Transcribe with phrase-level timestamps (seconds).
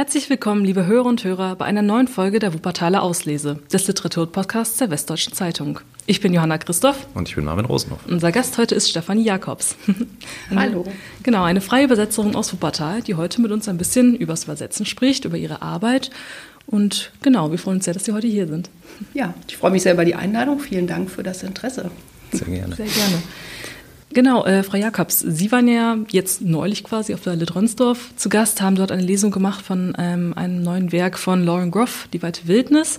[0.00, 4.78] Herzlich willkommen, liebe Hörer und Hörer, bei einer neuen Folge der Wuppertaler Auslese, des Literaturpodcasts
[4.78, 5.80] der Westdeutschen Zeitung.
[6.06, 7.06] Ich bin Johanna Christoph.
[7.12, 7.98] Und ich bin Marvin Rosenhoff.
[8.08, 9.76] Unser Gast heute ist Stefanie Jakobs.
[10.56, 10.86] Hallo.
[11.22, 15.26] Genau, eine freie Übersetzerin aus Wuppertal, die heute mit uns ein bisschen übers Übersetzen spricht,
[15.26, 16.10] über ihre Arbeit.
[16.66, 18.70] Und genau, wir freuen uns sehr, dass Sie heute hier sind.
[19.12, 20.60] Ja, ich freue mich sehr über die Einladung.
[20.60, 21.90] Vielen Dank für das Interesse.
[22.32, 22.74] Sehr gerne.
[22.74, 23.22] Sehr gerne.
[24.12, 28.60] Genau, äh, Frau Jakobs, Sie waren ja jetzt neulich quasi auf der Litronsdorf zu Gast,
[28.60, 32.48] haben dort eine Lesung gemacht von ähm, einem neuen Werk von Lauren Groff, Die weite
[32.48, 32.98] Wildnis.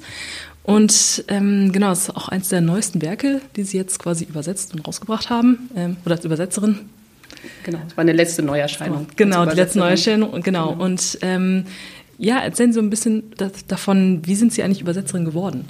[0.64, 4.74] Und ähm, genau, das ist auch eines der neuesten Werke, die Sie jetzt quasi übersetzt
[4.74, 6.80] und rausgebracht haben, ähm, oder als Übersetzerin.
[7.64, 9.08] Genau, das war eine letzte Neuerscheinung.
[9.16, 10.72] Genau, die letzte Neuerscheinung, genau.
[10.72, 10.84] genau.
[10.84, 11.66] Und ähm,
[12.18, 13.24] ja, erzählen Sie so ein bisschen
[13.68, 15.66] davon, wie sind Sie eigentlich Übersetzerin geworden?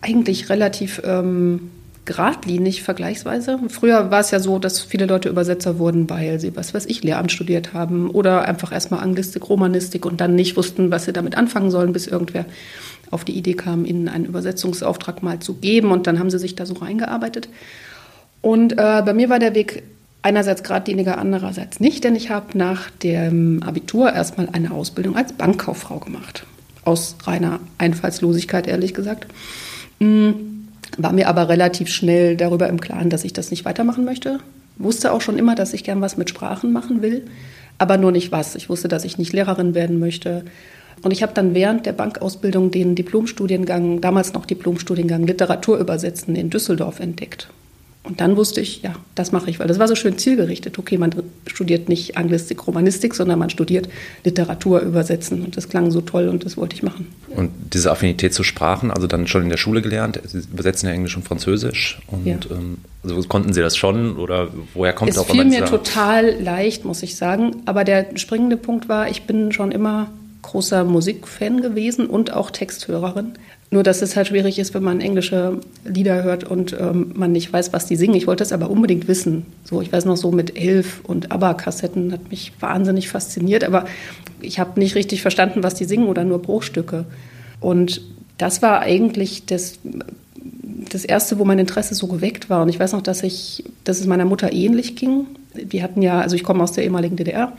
[0.00, 1.70] Eigentlich relativ ähm,
[2.04, 3.60] geradlinig vergleichsweise.
[3.68, 7.04] Früher war es ja so, dass viele Leute Übersetzer wurden, weil sie, was weiß ich,
[7.04, 11.36] Lehramt studiert haben oder einfach erstmal Anglistik, Romanistik und dann nicht wussten, was sie damit
[11.36, 12.44] anfangen sollen, bis irgendwer
[13.12, 16.56] auf die Idee kam, ihnen einen Übersetzungsauftrag mal zu geben und dann haben sie sich
[16.56, 17.48] da so reingearbeitet.
[18.40, 19.84] Und äh, bei mir war der Weg
[20.22, 25.98] einerseits geradliniger, andererseits nicht, denn ich habe nach dem Abitur erstmal eine Ausbildung als Bankkauffrau
[25.98, 26.46] gemacht.
[26.84, 29.26] Aus reiner Einfallslosigkeit, ehrlich gesagt.
[30.00, 30.51] Mhm
[30.98, 34.38] war mir aber relativ schnell darüber im Klaren, dass ich das nicht weitermachen möchte.
[34.76, 37.24] Wusste auch schon immer, dass ich gern was mit Sprachen machen will,
[37.78, 38.54] aber nur nicht was.
[38.54, 40.44] Ich wusste, dass ich nicht Lehrerin werden möchte.
[41.02, 46.50] Und ich habe dann während der Bankausbildung den Diplomstudiengang, damals noch Diplomstudiengang Literatur übersetzen in
[46.50, 47.48] Düsseldorf entdeckt.
[48.04, 50.76] Und dann wusste ich, ja, das mache ich, weil das war so schön zielgerichtet.
[50.76, 51.14] Okay, man
[51.46, 53.88] studiert nicht Anglistik, Romanistik, sondern man studiert
[54.24, 55.44] Literatur übersetzen.
[55.44, 57.06] Und das klang so toll und das wollte ich machen.
[57.28, 60.94] Und diese Affinität zu Sprachen, also dann schon in der Schule gelernt, Sie übersetzen ja
[60.94, 62.00] Englisch und Französisch.
[62.08, 62.38] Und ja.
[62.50, 66.42] ähm, also konnten Sie das schon oder woher kommt es auch Es fiel mir total
[66.42, 67.62] leicht, muss ich sagen.
[67.66, 70.10] Aber der springende Punkt war, ich bin schon immer
[70.42, 73.34] großer Musikfan gewesen und auch Texthörerin.
[73.72, 77.50] Nur, dass es halt schwierig ist, wenn man englische Lieder hört und ähm, man nicht
[77.50, 78.14] weiß, was die singen.
[78.14, 79.46] Ich wollte es aber unbedingt wissen.
[79.64, 83.86] So, ich weiß noch so mit Elf und ABBA-Kassetten hat mich wahnsinnig fasziniert, aber
[84.42, 87.06] ich habe nicht richtig verstanden, was die singen oder nur Bruchstücke.
[87.60, 88.02] Und
[88.36, 89.78] das war eigentlich das,
[90.90, 92.60] das erste, wo mein Interesse so geweckt war.
[92.60, 95.28] Und ich weiß noch, dass ich, dass es meiner Mutter ähnlich ging.
[95.54, 97.54] Wir hatten ja, also ich komme aus der ehemaligen DDR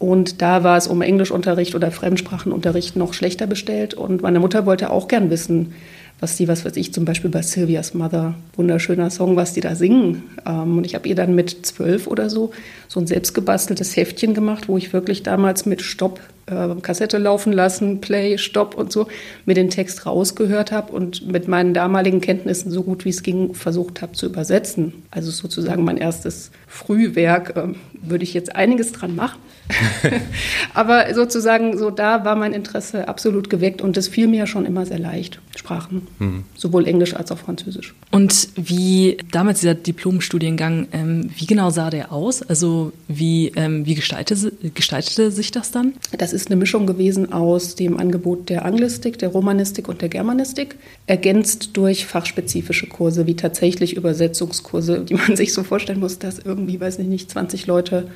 [0.00, 3.92] und da war es um Englischunterricht oder Fremdsprachenunterricht noch schlechter bestellt.
[3.92, 5.74] Und meine Mutter wollte auch gern wissen,
[6.20, 9.74] was die, was weiß ich, zum Beispiel bei Sylvia's Mother, wunderschöner Song, was die da
[9.74, 10.22] singen.
[10.46, 12.50] Ähm, und ich habe ihr dann mit zwölf oder so
[12.88, 18.00] so ein selbstgebasteltes Heftchen gemacht, wo ich wirklich damals mit Stopp, äh, Kassette laufen lassen,
[18.00, 19.06] Play, Stopp und so,
[19.44, 23.52] mir den Text rausgehört habe und mit meinen damaligen Kenntnissen so gut wie es ging
[23.52, 24.94] versucht habe zu übersetzen.
[25.10, 27.54] Also sozusagen mein erstes Frühwerk.
[27.54, 29.38] Äh, würde ich jetzt einiges dran machen.
[30.74, 34.86] Aber sozusagen, so da war mein Interesse absolut geweckt und das fiel mir schon immer
[34.86, 36.44] sehr leicht, Sprachen, mhm.
[36.54, 37.94] sowohl Englisch als auch Französisch.
[38.10, 42.42] Und wie damals dieser Diplomstudiengang, ähm, wie genau sah der aus?
[42.42, 45.94] Also wie, ähm, wie gestaltete, gestaltete sich das dann?
[46.16, 50.76] Das ist eine Mischung gewesen aus dem Angebot der Anglistik, der Romanistik und der Germanistik,
[51.06, 56.80] ergänzt durch fachspezifische Kurse, wie tatsächlich Übersetzungskurse, die man sich so vorstellen muss, dass irgendwie,
[56.80, 58.08] weiß ich nicht, 20 Leute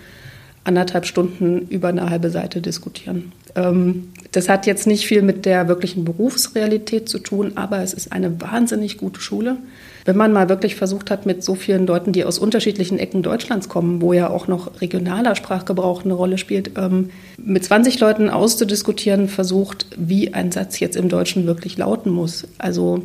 [0.65, 3.33] anderthalb Stunden über eine halbe Seite diskutieren.
[3.55, 8.13] Ähm, das hat jetzt nicht viel mit der wirklichen Berufsrealität zu tun, aber es ist
[8.13, 9.59] eine wahnsinnig gute Schule
[10.05, 13.69] wenn man mal wirklich versucht hat, mit so vielen Leuten, die aus unterschiedlichen Ecken Deutschlands
[13.69, 19.29] kommen, wo ja auch noch regionaler Sprachgebrauch eine Rolle spielt, ähm, mit 20 Leuten auszudiskutieren,
[19.29, 22.47] versucht, wie ein Satz jetzt im Deutschen wirklich lauten muss.
[22.59, 23.03] Also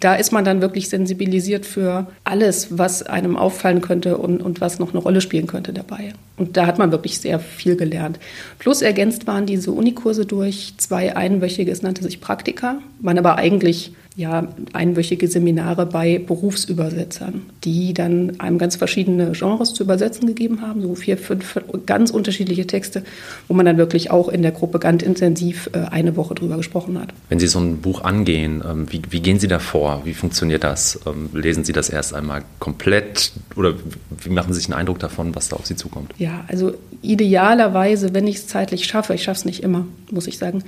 [0.00, 4.78] da ist man dann wirklich sensibilisiert für alles, was einem auffallen könnte und, und was
[4.78, 6.12] noch eine Rolle spielen könnte dabei.
[6.38, 8.18] Und da hat man wirklich sehr viel gelernt.
[8.58, 13.92] Plus ergänzt waren diese Unikurse durch zwei einwöchige, es nannte sich Praktika, waren aber eigentlich
[14.18, 20.82] ja, einwöchige Seminare bei Berufsübersetzern, die dann einem ganz verschiedene Genres zu übersetzen gegeben haben,
[20.82, 23.04] so vier, fünf ganz unterschiedliche Texte,
[23.46, 26.98] wo man dann wirklich auch in der Gruppe ganz intensiv äh, eine Woche drüber gesprochen
[26.98, 27.10] hat.
[27.28, 30.02] Wenn Sie so ein Buch angehen, ähm, wie, wie gehen Sie da vor?
[30.04, 30.98] Wie funktioniert das?
[31.06, 33.74] Ähm, lesen Sie das erst einmal komplett oder
[34.20, 36.12] wie machen Sie sich einen Eindruck davon, was da auf Sie zukommt?
[36.18, 40.38] Ja, also idealerweise, wenn ich es zeitlich schaffe, ich schaffe es nicht immer, muss ich
[40.38, 40.64] sagen,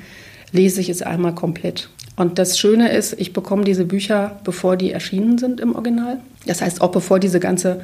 [0.52, 1.88] lese ich es einmal komplett.
[2.20, 6.18] Und das Schöne ist, ich bekomme diese Bücher, bevor die erschienen sind im Original.
[6.44, 7.80] Das heißt, auch bevor diese ganze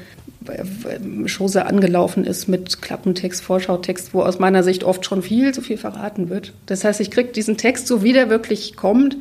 [0.47, 5.63] äh, Chose angelaufen ist mit Klappentext, Vorschautext, wo aus meiner Sicht oft schon viel zu
[5.63, 6.53] viel verraten wird.
[6.67, 9.17] Das heißt, ich kriege diesen Text, so wie der wirklich kommt,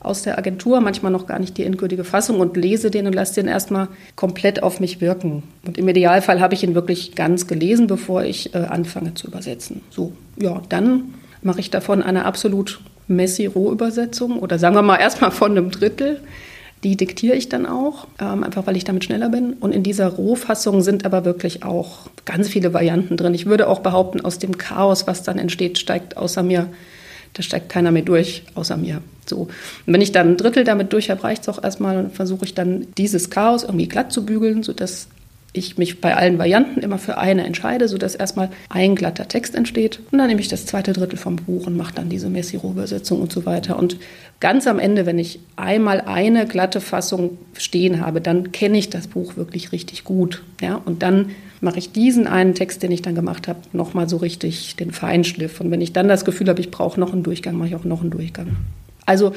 [0.00, 3.34] aus der Agentur, manchmal noch gar nicht die endgültige Fassung und lese den und lasse
[3.34, 5.42] den erstmal komplett auf mich wirken.
[5.66, 9.82] Und im Idealfall habe ich ihn wirklich ganz gelesen, bevor ich äh, anfange zu übersetzen.
[9.90, 11.12] So, ja, dann
[11.42, 16.20] mache ich davon eine absolut Messi-Roh-Übersetzung oder sagen wir mal erstmal von einem Drittel.
[16.82, 19.54] Die diktiere ich dann auch, ähm, einfach weil ich damit schneller bin.
[19.54, 23.32] Und in dieser Rohfassung sind aber wirklich auch ganz viele Varianten drin.
[23.32, 26.68] Ich würde auch behaupten, aus dem Chaos, was dann entsteht, steigt außer mir,
[27.32, 29.00] da steigt keiner mehr durch, außer mir.
[29.26, 29.38] So.
[29.38, 29.50] Und
[29.86, 32.54] wenn ich dann ein Drittel damit durch habe, reicht es auch erstmal und versuche ich
[32.54, 35.08] dann dieses Chaos irgendwie glatt zu bügeln, sodass
[35.54, 40.00] ich mich bei allen Varianten immer für eine entscheide, sodass erstmal ein glatter Text entsteht.
[40.10, 43.32] Und dann nehme ich das zweite Drittel vom Buch und mache dann diese Messiro-Übersetzung und
[43.32, 43.78] so weiter.
[43.78, 43.96] Und
[44.40, 49.06] ganz am Ende, wenn ich einmal eine glatte Fassung stehen habe, dann kenne ich das
[49.06, 50.42] Buch wirklich richtig gut.
[50.60, 50.82] Ja?
[50.84, 51.30] Und dann
[51.60, 55.60] mache ich diesen einen Text, den ich dann gemacht habe, nochmal so richtig den Feinschliff.
[55.60, 57.84] Und wenn ich dann das Gefühl habe, ich brauche noch einen Durchgang, mache ich auch
[57.84, 58.56] noch einen Durchgang.
[59.06, 59.32] Also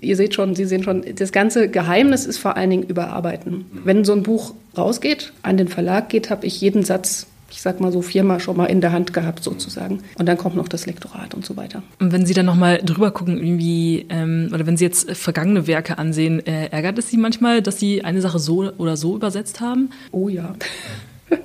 [0.00, 3.66] ihr seht schon, Sie sehen schon, das ganze Geheimnis ist vor allen Dingen überarbeiten.
[3.84, 7.80] Wenn so ein Buch rausgeht, an den Verlag geht, habe ich jeden Satz ich sag
[7.80, 10.00] mal so viermal schon mal in der Hand gehabt sozusagen.
[10.18, 11.82] Und dann kommt noch das Lektorat und so weiter.
[12.00, 15.98] Und wenn Sie dann nochmal drüber gucken, irgendwie, ähm, oder wenn Sie jetzt vergangene Werke
[15.98, 19.90] ansehen, äh, ärgert es Sie manchmal, dass Sie eine Sache so oder so übersetzt haben?
[20.10, 20.54] Oh ja.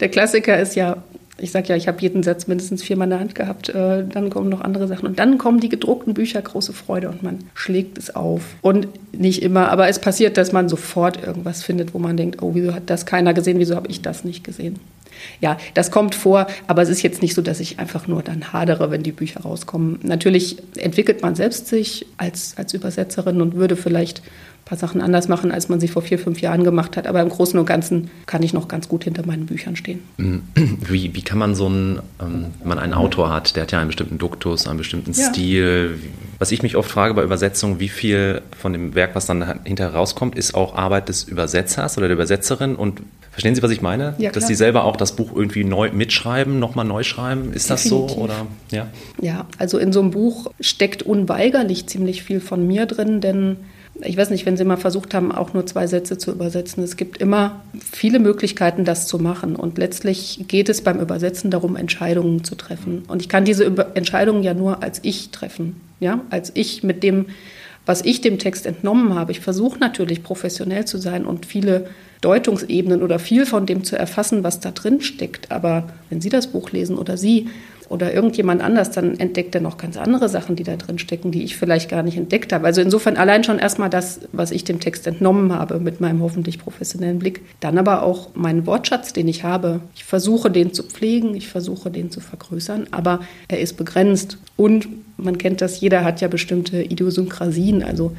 [0.00, 1.02] der Klassiker ist ja
[1.38, 3.68] ich sage ja, ich habe jeden Satz mindestens viermal in der Hand gehabt.
[3.68, 5.06] Äh, dann kommen noch andere Sachen.
[5.06, 8.42] Und dann kommen die gedruckten Bücher, große Freude und man schlägt es auf.
[8.62, 12.54] Und nicht immer, aber es passiert, dass man sofort irgendwas findet, wo man denkt, oh,
[12.54, 14.78] wieso hat das keiner gesehen, wieso habe ich das nicht gesehen?
[15.40, 18.52] Ja, das kommt vor, aber es ist jetzt nicht so, dass ich einfach nur dann
[18.52, 20.00] hadere, wenn die Bücher rauskommen.
[20.02, 24.22] Natürlich entwickelt man selbst sich als, als Übersetzerin und würde vielleicht
[24.64, 27.06] ein paar Sachen anders machen, als man sie vor vier, fünf Jahren gemacht hat.
[27.06, 30.00] Aber im Großen und Ganzen kann ich noch ganz gut hinter meinen Büchern stehen.
[30.88, 33.78] Wie, wie kann man so einen, ähm, wenn man einen Autor hat, der hat ja
[33.78, 35.28] einen bestimmten Duktus, einen bestimmten ja.
[35.28, 35.98] Stil.
[36.38, 39.94] Was ich mich oft frage bei Übersetzungen, wie viel von dem Werk, was dann hinterher
[39.94, 43.02] rauskommt, ist auch Arbeit des Übersetzers oder der Übersetzerin und
[43.34, 44.14] Verstehen Sie, was ich meine?
[44.18, 47.52] Ja, Dass Sie selber auch das Buch irgendwie neu mitschreiben, nochmal neu schreiben?
[47.52, 48.06] Ist Definitiv.
[48.06, 48.22] das so?
[48.22, 48.46] Oder?
[48.70, 48.86] Ja?
[49.20, 53.56] ja, also in so einem Buch steckt unweigerlich ziemlich viel von mir drin, denn
[54.00, 56.82] ich weiß nicht, wenn Sie mal versucht haben, auch nur zwei Sätze zu übersetzen.
[56.82, 57.62] Es gibt immer
[57.92, 59.54] viele Möglichkeiten, das zu machen.
[59.54, 63.04] Und letztlich geht es beim Übersetzen darum, Entscheidungen zu treffen.
[63.06, 65.80] Und ich kann diese Entscheidungen ja nur als ich treffen.
[66.00, 67.26] Ja, als ich mit dem,
[67.86, 69.30] was ich dem Text entnommen habe.
[69.30, 71.86] Ich versuche natürlich professionell zu sein und viele
[72.20, 75.52] Deutungsebenen oder viel von dem zu erfassen, was da drin steckt.
[75.52, 77.48] Aber wenn Sie das Buch lesen oder Sie,
[77.88, 81.44] oder irgendjemand anders, dann entdeckt er noch ganz andere Sachen, die da drin stecken, die
[81.44, 82.66] ich vielleicht gar nicht entdeckt habe.
[82.66, 86.58] Also insofern allein schon erstmal das, was ich dem Text entnommen habe mit meinem hoffentlich
[86.58, 87.42] professionellen Blick.
[87.60, 89.80] Dann aber auch meinen Wortschatz, den ich habe.
[89.94, 94.38] Ich versuche, den zu pflegen, ich versuche, den zu vergrößern, aber er ist begrenzt.
[94.56, 98.12] Und man kennt das, jeder hat ja bestimmte Idiosynkrasien, also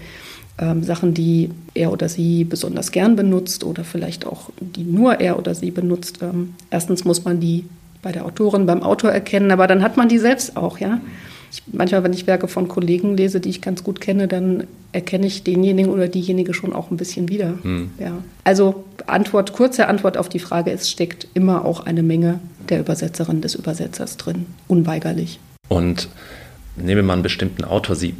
[0.57, 5.38] ähm, Sachen, die er oder sie besonders gern benutzt oder vielleicht auch die nur er
[5.38, 6.19] oder sie benutzt.
[6.21, 7.65] Ähm, erstens muss man die
[8.06, 11.02] bei der Autorin, beim Autor erkennen, aber dann hat man die selbst auch, ja.
[11.52, 15.25] Ich, manchmal, wenn ich Werke von Kollegen lese, die ich ganz gut kenne, dann erkenne
[15.25, 17.56] ich denjenigen oder diejenige schon auch ein bisschen wieder.
[17.63, 17.90] Hm.
[17.98, 18.12] Ja.
[18.44, 23.42] Also Antwort, kurze Antwort auf die Frage, es steckt immer auch eine Menge der Übersetzerin
[23.42, 25.40] des Übersetzers drin, unweigerlich.
[25.68, 26.08] Und
[26.75, 28.13] nehmen wir mal einen bestimmten Autor, Sie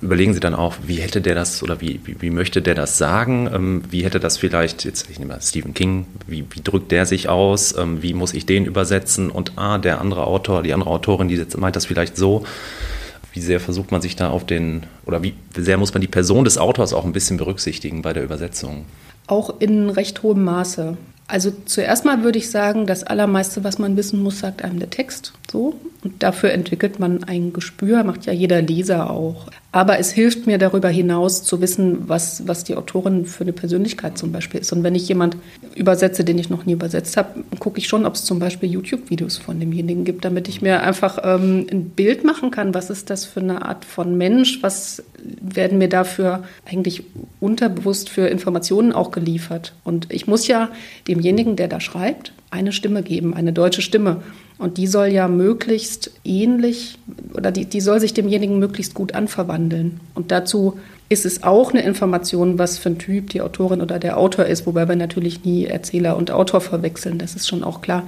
[0.00, 2.98] überlegen Sie dann auch, wie hätte der das oder wie, wie, wie möchte der das
[2.98, 3.50] sagen?
[3.52, 7.06] Ähm, wie hätte das vielleicht, jetzt ich nehme mal Stephen King, wie, wie drückt der
[7.06, 7.76] sich aus?
[7.76, 9.30] Ähm, wie muss ich den übersetzen?
[9.30, 12.44] Und ah, der andere Autor, die andere Autorin, die meint das vielleicht so.
[13.32, 16.44] Wie sehr versucht man sich da auf den, oder wie sehr muss man die Person
[16.44, 18.86] des Autors auch ein bisschen berücksichtigen bei der Übersetzung?
[19.26, 20.96] Auch in recht hohem Maße.
[21.26, 24.88] Also zuerst mal würde ich sagen, das Allermeiste, was man wissen muss, sagt einem der
[24.88, 25.34] Text.
[25.50, 25.74] So.
[26.04, 29.46] Und dafür entwickelt man ein Gespür, macht ja jeder Leser auch.
[29.72, 34.16] Aber es hilft mir darüber hinaus zu wissen, was, was die Autorin für eine Persönlichkeit
[34.16, 34.72] zum Beispiel ist.
[34.72, 35.36] Und wenn ich jemand
[35.74, 39.38] übersetze, den ich noch nie übersetzt habe, gucke ich schon, ob es zum Beispiel YouTube-Videos
[39.38, 43.24] von demjenigen gibt, damit ich mir einfach ähm, ein Bild machen kann, was ist das
[43.24, 45.02] für eine Art von Mensch, was
[45.40, 47.02] werden mir dafür eigentlich
[47.40, 49.74] unterbewusst für Informationen auch geliefert.
[49.82, 50.70] Und ich muss ja
[51.08, 54.22] demjenigen, der da schreibt, eine Stimme geben, eine deutsche Stimme.
[54.58, 56.98] Und die soll ja möglichst ähnlich
[57.34, 60.00] oder die, die soll sich demjenigen möglichst gut anverwandeln.
[60.14, 64.18] Und dazu ist es auch eine Information, was für ein Typ die Autorin oder der
[64.18, 68.06] Autor ist, wobei wir natürlich nie Erzähler und Autor verwechseln, das ist schon auch klar.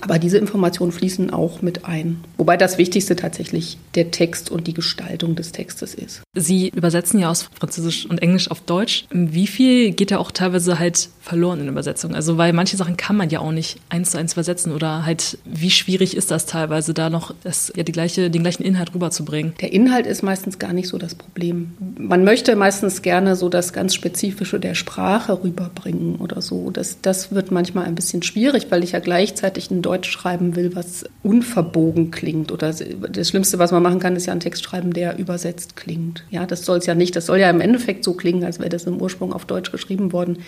[0.00, 2.20] Aber diese Informationen fließen auch mit ein.
[2.36, 6.22] Wobei das Wichtigste tatsächlich der Text und die Gestaltung des Textes ist.
[6.34, 9.04] Sie übersetzen ja aus Französisch und Englisch auf Deutsch.
[9.10, 12.14] Wie viel geht da auch teilweise halt verloren in Übersetzung?
[12.14, 15.38] Also, weil manche Sachen kann man ja auch nicht eins zu eins übersetzen oder halt,
[15.44, 19.54] wie schwierig ist das teilweise, da noch das, ja, die gleiche, den gleichen Inhalt rüberzubringen?
[19.60, 21.72] Der Inhalt ist meistens gar nicht so das Problem.
[21.98, 26.70] Man möchte meistens gerne so das ganz Spezifische der Sprache rüberbringen oder so.
[26.70, 30.56] Das, das wird manchmal ein bisschen schwierig, weil ich ja gleichzeitig ein ein Deutsch schreiben
[30.56, 32.52] will, was unverbogen klingt.
[32.52, 36.24] Oder das Schlimmste, was man machen kann, ist ja einen Text schreiben, der übersetzt klingt.
[36.30, 37.16] Ja, das soll es ja nicht.
[37.16, 40.12] Das soll ja im Endeffekt so klingen, als wäre das im Ursprung auf Deutsch geschrieben
[40.12, 40.38] worden.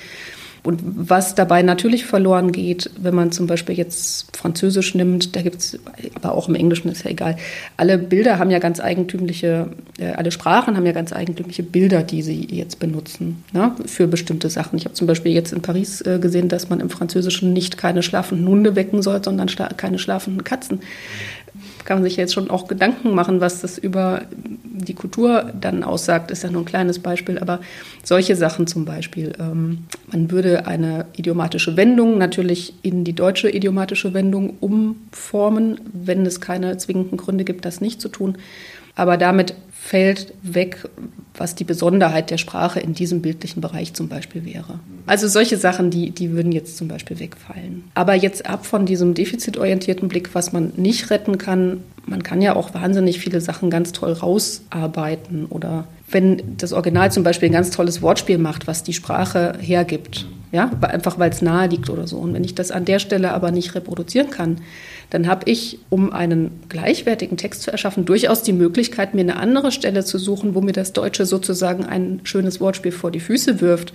[0.64, 5.56] Und was dabei natürlich verloren geht, wenn man zum Beispiel jetzt Französisch nimmt, da gibt
[5.56, 5.78] es,
[6.14, 7.36] aber auch im Englischen ist ja egal,
[7.76, 12.22] alle Bilder haben ja ganz eigentümliche, äh, alle Sprachen haben ja ganz eigentümliche Bilder, die
[12.22, 14.78] sie jetzt benutzen ne, für bestimmte Sachen.
[14.78, 18.04] Ich habe zum Beispiel jetzt in Paris äh, gesehen, dass man im Französischen nicht keine
[18.04, 20.80] schlafenden Hunde wecken soll, sondern schla keine schlafenden Katzen
[21.84, 26.30] kann man sich jetzt schon auch Gedanken machen, was das über die Kultur dann aussagt,
[26.30, 27.60] ist ja nur ein kleines Beispiel, aber
[28.02, 29.32] solche Sachen zum Beispiel.
[29.38, 36.40] Ähm, man würde eine idiomatische Wendung natürlich in die deutsche idiomatische Wendung umformen, wenn es
[36.40, 38.38] keine zwingenden Gründe gibt, das nicht zu tun.
[38.94, 40.88] Aber damit fällt weg,
[41.34, 44.78] was die Besonderheit der Sprache in diesem bildlichen Bereich zum Beispiel wäre.
[45.06, 47.82] Also solche Sachen, die, die würden jetzt zum Beispiel wegfallen.
[47.94, 52.54] Aber jetzt ab von diesem defizitorientierten Blick, was man nicht retten kann, man kann ja
[52.54, 55.46] auch wahnsinnig viele Sachen ganz toll rausarbeiten.
[55.46, 60.26] Oder wenn das Original zum Beispiel ein ganz tolles Wortspiel macht, was die Sprache hergibt,
[60.52, 62.18] ja, einfach weil es nahe liegt oder so.
[62.18, 64.58] Und wenn ich das an der Stelle aber nicht reproduzieren kann,
[65.12, 69.70] dann habe ich, um einen gleichwertigen Text zu erschaffen, durchaus die Möglichkeit, mir eine andere
[69.70, 73.92] Stelle zu suchen, wo mir das Deutsche sozusagen ein schönes Wortspiel vor die Füße wirft.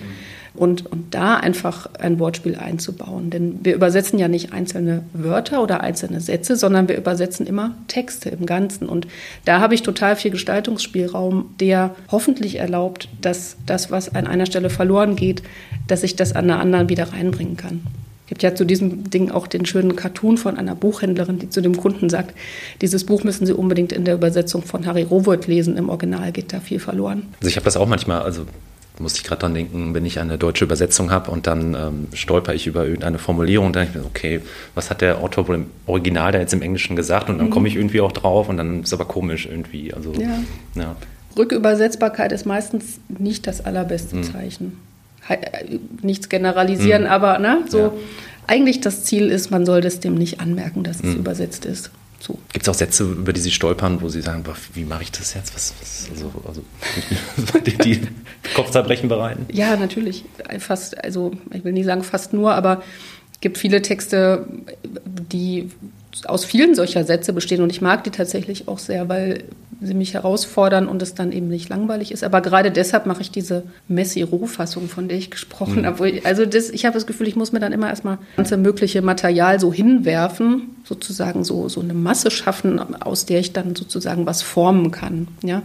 [0.54, 3.30] Und, und da einfach ein Wortspiel einzubauen.
[3.30, 8.30] Denn wir übersetzen ja nicht einzelne Wörter oder einzelne Sätze, sondern wir übersetzen immer Texte
[8.30, 8.90] im Ganzen.
[8.90, 9.08] Und
[9.46, 14.72] da habe ich total viel Gestaltungsspielraum, der hoffentlich erlaubt, dass das, was an einer Stelle
[14.72, 15.44] verloren geht,
[15.88, 17.82] dass ich das an einer anderen wieder reinbringen kann
[18.28, 21.78] gibt ja zu diesem Ding auch den schönen Cartoon von einer Buchhändlerin, die zu dem
[21.78, 22.36] Kunden sagt,
[22.82, 25.78] dieses Buch müssen Sie unbedingt in der Übersetzung von Harry Rowoth lesen.
[25.78, 27.28] Im Original geht da viel verloren.
[27.40, 28.46] Also ich habe das auch manchmal, also
[29.00, 32.54] muss ich gerade dran denken, wenn ich eine deutsche Übersetzung habe und dann ähm, stolper
[32.54, 34.42] ich über irgendeine Formulierung, dann denke ich mir, okay,
[34.76, 37.30] was hat der Autor wohl im Original da jetzt im Englischen gesagt?
[37.30, 37.52] Und dann mhm.
[37.52, 39.94] komme ich irgendwie auch drauf und dann ist es aber komisch irgendwie.
[39.94, 40.40] Also, ja.
[40.76, 40.96] ja.
[41.38, 44.24] Rückübersetzbarkeit ist meistens nicht das allerbeste mhm.
[44.24, 44.78] Zeichen
[46.02, 47.10] nichts generalisieren, mhm.
[47.10, 47.94] aber ne, so ja.
[48.48, 51.18] eigentlich das Ziel ist, man soll das dem nicht anmerken, dass es mhm.
[51.18, 51.92] übersetzt ist.
[52.20, 52.40] So.
[52.52, 54.44] Gibt es auch Sätze, über die Sie stolpern, wo Sie sagen,
[54.74, 55.54] wie mache ich das jetzt?
[55.54, 56.62] Was, was also, also
[57.66, 58.08] die, die
[58.56, 59.46] Kopfzerbrechen bereiten?
[59.52, 60.26] Ja, natürlich.
[60.60, 62.82] Fast, also ich will nicht sagen fast nur, aber
[63.34, 64.48] es gibt viele Texte,
[65.06, 65.70] die
[66.26, 69.44] aus vielen solcher Sätze bestehen und ich mag die tatsächlich auch sehr, weil
[69.82, 72.24] sie mich herausfordern und es dann eben nicht langweilig ist.
[72.24, 75.86] Aber gerade deshalb mache ich diese Messi-Rohfassung, von der ich gesprochen mhm.
[75.86, 76.22] habe.
[76.24, 79.60] Also das, ich habe das Gefühl, ich muss mir dann immer erstmal ganze mögliche Material
[79.60, 84.92] so hinwerfen, sozusagen so, so eine Masse schaffen, aus der ich dann sozusagen was formen
[84.92, 85.28] kann.
[85.44, 85.62] Ja?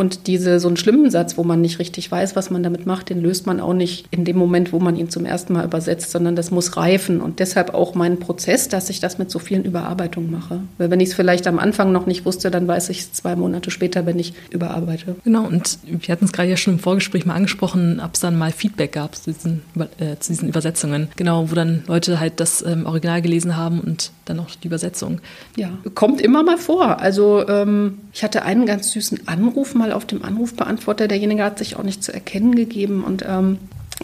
[0.00, 3.10] Und diese, so einen schlimmen Satz, wo man nicht richtig weiß, was man damit macht,
[3.10, 6.10] den löst man auch nicht in dem Moment, wo man ihn zum ersten Mal übersetzt,
[6.10, 7.20] sondern das muss reifen.
[7.20, 10.62] Und deshalb auch mein Prozess, dass ich das mit so vielen Überarbeitungen mache.
[10.78, 13.36] Weil wenn ich es vielleicht am Anfang noch nicht wusste, dann weiß ich es zwei
[13.36, 15.16] Monate später, wenn ich überarbeite.
[15.24, 18.38] Genau, und wir hatten es gerade ja schon im Vorgespräch mal angesprochen, ob es dann
[18.38, 19.62] mal Feedback gab zu diesen,
[19.98, 21.08] äh, zu diesen Übersetzungen.
[21.16, 25.20] Genau, wo dann Leute halt das ähm, Original gelesen haben und dann auch die Übersetzung.
[25.56, 27.00] Ja, kommt immer mal vor.
[27.00, 31.08] Also ähm, ich hatte einen ganz süßen Anruf mal auf dem Anrufbeantworter.
[31.08, 33.58] Derjenige hat sich auch nicht zu erkennen gegeben und ähm,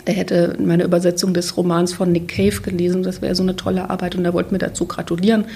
[0.05, 3.03] er hätte meine Übersetzung des Romans von Nick Cave gelesen.
[3.03, 5.47] Das wäre so eine tolle Arbeit und er wollte mir dazu gratulieren.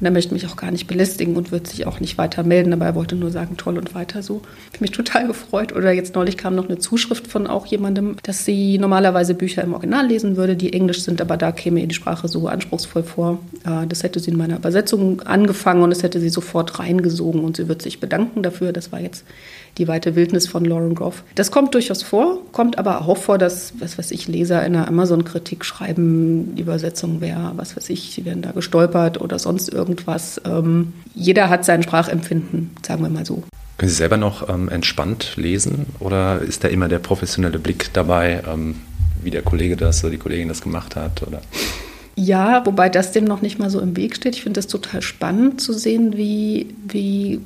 [0.00, 2.72] Und er möchte mich auch gar nicht belästigen und wird sich auch nicht weiter melden,
[2.72, 4.42] aber er wollte nur sagen, toll und weiter so.
[4.68, 5.74] Ich habe mich total gefreut.
[5.74, 9.72] Oder jetzt neulich kam noch eine Zuschrift von auch jemandem, dass sie normalerweise Bücher im
[9.72, 13.40] Original lesen würde, die englisch sind, aber da käme ihr die Sprache so anspruchsvoll vor.
[13.64, 17.56] Äh, das hätte sie in meiner Übersetzung angefangen und es hätte sie sofort reingesogen und
[17.56, 18.72] sie wird sich bedanken dafür.
[18.72, 19.24] Das war jetzt
[19.78, 21.22] die weite Wildnis von Lauren Groff.
[21.34, 24.88] Das kommt durchaus vor, kommt aber auch vor, dass, was weiß ich, Leser in einer
[24.88, 30.40] Amazon-Kritik schreiben, Übersetzung wäre, was weiß ich, sie werden da gestolpert oder sonst irgendwas.
[30.44, 33.44] Ähm, jeder hat sein Sprachempfinden, sagen wir mal so.
[33.78, 38.42] Können Sie selber noch ähm, entspannt lesen oder ist da immer der professionelle Blick dabei,
[38.52, 38.74] ähm,
[39.22, 41.22] wie der Kollege das oder die Kollegin das gemacht hat?
[41.22, 41.40] Oder?
[42.20, 44.34] Ja, wobei das dem noch nicht mal so im Weg steht.
[44.34, 47.40] Ich finde es total spannend zu sehen, wie, wie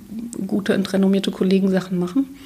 [0.46, 2.38] gute und renommierte Kollegen Sachen machen.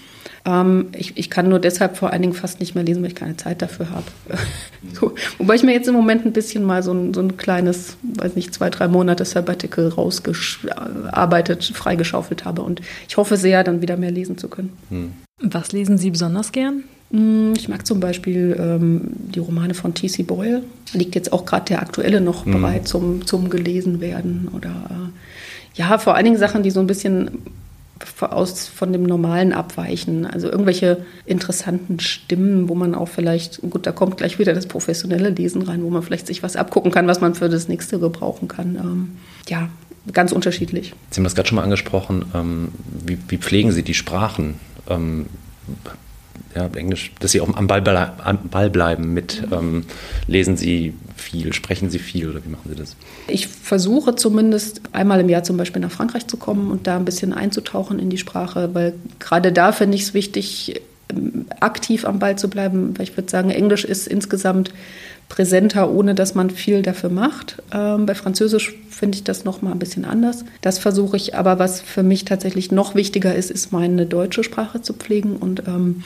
[0.45, 3.15] Ähm, ich, ich, kann nur deshalb vor allen Dingen fast nicht mehr lesen, weil ich
[3.15, 4.07] keine Zeit dafür habe.
[4.93, 7.97] so, wobei ich mir jetzt im Moment ein bisschen mal so ein, so ein kleines,
[8.03, 12.63] weiß nicht, zwei, drei Monate Sabbatical rausgearbeitet, freigeschaufelt habe.
[12.63, 14.73] Und ich hoffe sehr, dann wieder mehr lesen zu können.
[14.89, 15.13] Hm.
[15.41, 16.83] Was lesen Sie besonders gern?
[17.11, 19.03] Mm, ich mag zum Beispiel ähm,
[19.35, 20.23] die Romane von T.C.
[20.23, 20.63] Boyle.
[20.93, 22.53] Liegt jetzt auch gerade der aktuelle noch mhm.
[22.53, 24.49] bereit zum, zum gelesen werden.
[24.55, 27.43] Oder äh, ja, vor allen Dingen Sachen, die so ein bisschen
[28.21, 30.27] aus von dem Normalen abweichen.
[30.27, 35.31] Also irgendwelche interessanten Stimmen, wo man auch vielleicht, gut, da kommt gleich wieder das professionelle
[35.31, 38.49] Lesen rein, wo man vielleicht sich was abgucken kann, was man für das nächste gebrauchen
[38.49, 38.77] kann.
[38.77, 39.11] Ähm,
[39.49, 39.69] ja,
[40.13, 40.93] ganz unterschiedlich.
[41.11, 42.27] Sie haben das gerade schon mal angesprochen.
[42.35, 42.69] Ähm,
[43.07, 44.55] wie, wie, pflegen Sie die Sprachen?
[46.57, 47.87] Ja, Englisch, dass Sie auch am Ball,
[48.25, 49.85] am Ball bleiben mit, ähm,
[50.27, 52.97] lesen Sie viel, sprechen Sie viel oder wie machen Sie das?
[53.29, 57.05] Ich versuche zumindest einmal im Jahr zum Beispiel nach Frankreich zu kommen und da ein
[57.05, 62.21] bisschen einzutauchen in die Sprache, weil gerade da finde ich es wichtig, ähm, aktiv am
[62.21, 64.73] Ball zu bleiben, weil ich würde sagen, Englisch ist insgesamt
[65.29, 67.63] präsenter, ohne dass man viel dafür macht.
[67.71, 70.47] Ähm, bei Französisch finde ich das noch mal ein bisschen anders.
[70.63, 74.81] Das versuche ich, aber was für mich tatsächlich noch wichtiger ist, ist meine deutsche Sprache
[74.81, 76.05] zu pflegen und ähm,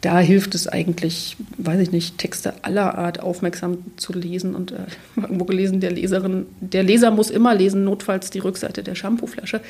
[0.00, 4.76] da hilft es eigentlich, weiß ich nicht, Texte aller Art aufmerksam zu lesen und äh,
[5.16, 9.58] irgendwo gelesen, der Leserin, der Leser muss immer lesen, notfalls die Rückseite der Shampooflasche.
[9.58, 9.62] Mhm.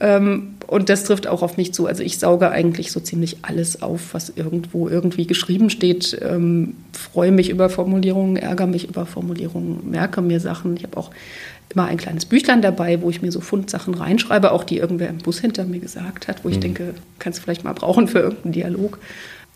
[0.00, 1.86] Ähm, und das trifft auch auf mich zu.
[1.86, 6.18] Also ich sauge eigentlich so ziemlich alles auf, was irgendwo irgendwie geschrieben steht.
[6.22, 10.76] Ähm, freue mich über Formulierungen, ärgere mich über Formulierungen, merke mir Sachen.
[10.76, 11.10] Ich habe auch
[11.68, 15.18] immer ein kleines Büchlein dabei, wo ich mir so Fundsachen reinschreibe, auch die irgendwer im
[15.18, 16.62] Bus hinter mir gesagt hat, wo ich mhm.
[16.62, 18.98] denke, kannst du vielleicht mal brauchen für irgendeinen Dialog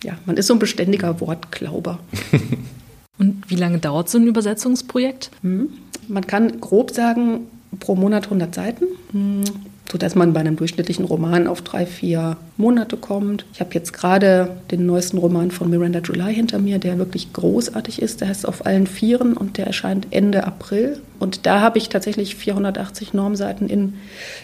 [0.04, 1.99] ja, man ist so ein beständiger Wortglauber.
[3.19, 5.30] Und wie lange dauert so ein Übersetzungsprojekt?
[5.42, 5.69] Hm.
[6.09, 7.47] Man kann grob sagen,
[7.78, 9.45] pro Monat 100 Seiten, hm.
[9.92, 13.45] sodass man bei einem durchschnittlichen Roman auf drei, vier Monate kommt.
[13.52, 18.00] Ich habe jetzt gerade den neuesten Roman von Miranda July hinter mir, der wirklich großartig
[18.00, 18.23] ist.
[18.23, 21.00] Der heißt Auf allen Vieren und der erscheint Ende April.
[21.19, 23.95] Und da habe ich tatsächlich 480 Normseiten in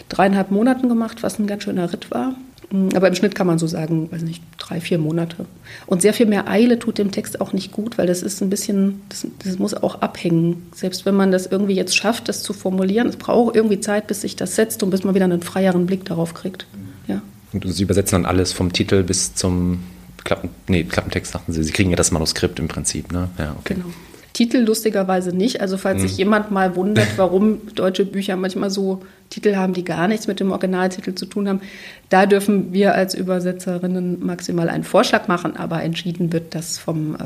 [0.07, 2.35] dreieinhalb Monaten gemacht, was ein ganz schöner Ritt war.
[2.71, 5.45] Mm, aber im Schnitt kann man so sagen, weiß nicht, drei, vier Monate.
[5.85, 8.49] Und sehr viel mehr Eile tut dem Text auch nicht gut, weil das ist ein
[8.49, 10.67] bisschen, das, das, muss auch abhängen.
[10.75, 14.21] Selbst wenn man das irgendwie jetzt schafft, das zu formulieren, es braucht irgendwie Zeit, bis
[14.21, 16.67] sich das setzt und bis man wieder einen freieren Blick darauf kriegt.
[17.07, 17.21] Ja.
[17.53, 19.79] Und Sie übersetzen dann alles vom Titel bis zum
[20.23, 21.63] Klappen, nee, Klappentext, sagten Sie.
[21.63, 23.29] Sie kriegen ja das Manuskript im Prinzip, ne?
[23.37, 23.75] Ja, okay.
[23.75, 23.87] Genau.
[24.37, 25.61] Titel lustigerweise nicht.
[25.61, 26.17] Also falls sich hm.
[26.19, 29.01] jemand mal wundert, warum deutsche Bücher manchmal so
[29.31, 31.61] Titel haben, die gar nichts mit dem Originaltitel zu tun haben,
[32.09, 37.17] da dürfen wir als Übersetzerinnen maximal einen Vorschlag machen, aber entschieden wird das vom, äh,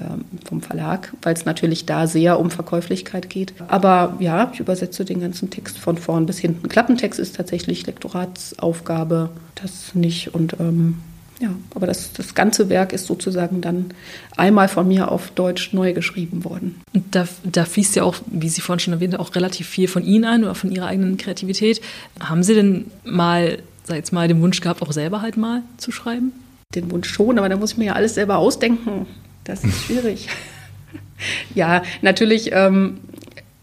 [0.48, 3.56] vom Verlag, weil es natürlich da sehr um Verkäuflichkeit geht.
[3.68, 6.70] Aber ja, ich übersetze den ganzen Text von vorn bis hinten.
[6.70, 9.32] Klappentext ist tatsächlich Lektoratsaufgabe,
[9.62, 10.34] das nicht.
[10.34, 11.00] Und ähm,
[11.42, 13.92] ja, aber das, das ganze Werk ist sozusagen dann
[14.38, 16.80] einmal von mir auf Deutsch neu geschrieben worden.
[16.94, 20.04] Und da, da fließt ja auch, wie Sie vorhin schon erwähnt, auch relativ viel von
[20.04, 21.82] Ihnen ein oder von Ihrer eigenen Kreativität.
[22.20, 25.92] Haben Sie denn mal, sag jetzt mal, den Wunsch gehabt, auch selber halt mal zu
[25.92, 26.32] schreiben?
[26.76, 29.08] Den Wunsch schon, aber da muss ich mir ja alles selber ausdenken.
[29.44, 30.28] Das ist schwierig.
[31.56, 33.00] ja, natürlich ähm,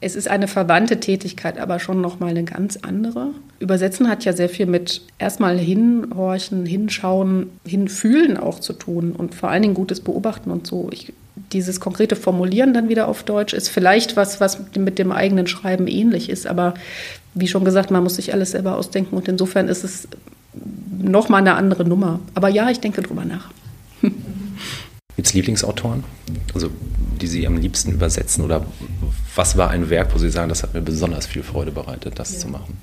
[0.00, 3.30] es ist eine verwandte Tätigkeit, aber schon nochmal eine ganz andere.
[3.58, 9.50] Übersetzen hat ja sehr viel mit erstmal hinhorchen, hinschauen, hinfühlen auch zu tun und vor
[9.50, 10.88] allen Dingen gutes Beobachten und so.
[10.92, 11.12] Ich,
[11.52, 15.88] dieses konkrete Formulieren dann wieder auf Deutsch ist vielleicht was, was mit dem eigenen Schreiben
[15.88, 16.74] ähnlich ist, aber
[17.34, 20.06] wie schon gesagt, man muss sich alles selber ausdenken und insofern ist es
[21.00, 22.20] nochmal eine andere Nummer.
[22.34, 23.50] Aber ja, ich denke drüber nach.
[25.18, 26.04] Gibt es Lieblingsautoren,
[26.54, 26.70] also
[27.20, 28.44] die Sie am liebsten übersetzen?
[28.44, 28.64] Oder
[29.34, 32.34] was war ein Werk, wo Sie sagen, das hat mir besonders viel Freude bereitet, das
[32.34, 32.38] ja.
[32.38, 32.76] zu machen?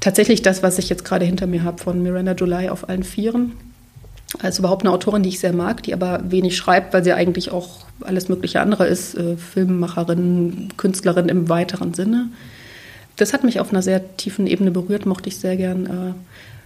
[0.00, 3.52] Tatsächlich das, was ich jetzt gerade hinter mir habe von Miranda July auf allen Vieren.
[4.38, 7.50] Also überhaupt eine Autorin, die ich sehr mag, die aber wenig schreibt, weil sie eigentlich
[7.50, 12.30] auch alles mögliche andere ist, äh, Filmemacherin, Künstlerin im weiteren Sinne.
[13.16, 16.14] Das hat mich auf einer sehr tiefen Ebene berührt, mochte ich sehr gern.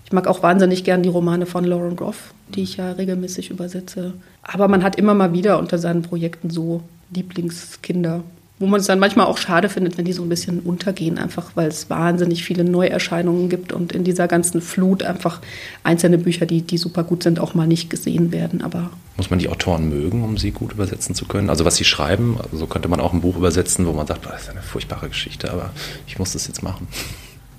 [0.08, 4.14] Ich mag auch wahnsinnig gern die Romane von Lauren Groff, die ich ja regelmäßig übersetze.
[4.42, 6.80] Aber man hat immer mal wieder unter seinen Projekten so
[7.14, 8.22] Lieblingskinder,
[8.58, 11.50] wo man es dann manchmal auch schade findet, wenn die so ein bisschen untergehen, einfach
[11.56, 15.42] weil es wahnsinnig viele Neuerscheinungen gibt und in dieser ganzen Flut einfach
[15.84, 18.62] einzelne Bücher, die, die super gut sind, auch mal nicht gesehen werden.
[18.62, 21.50] Aber Muss man die Autoren mögen, um sie gut übersetzen zu können?
[21.50, 24.24] Also was sie schreiben, so also könnte man auch ein Buch übersetzen, wo man sagt,
[24.24, 25.68] das ist eine furchtbare Geschichte, aber
[26.06, 26.88] ich muss das jetzt machen.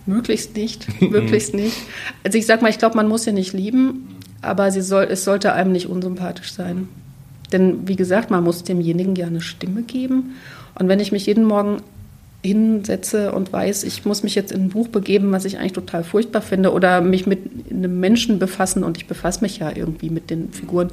[0.09, 1.77] Möglichst nicht, möglichst nicht.
[2.23, 5.23] Also ich sag mal, ich glaube, man muss sie nicht lieben, aber sie soll, es
[5.23, 6.89] sollte einem nicht unsympathisch sein.
[7.51, 10.35] Denn wie gesagt, man muss demjenigen ja eine Stimme geben.
[10.75, 11.81] Und wenn ich mich jeden Morgen
[12.41, 16.03] hinsetze und weiß, ich muss mich jetzt in ein Buch begeben, was ich eigentlich total
[16.03, 20.29] furchtbar finde, oder mich mit einem Menschen befassen und ich befasse mich ja irgendwie mit
[20.29, 20.89] den Figuren,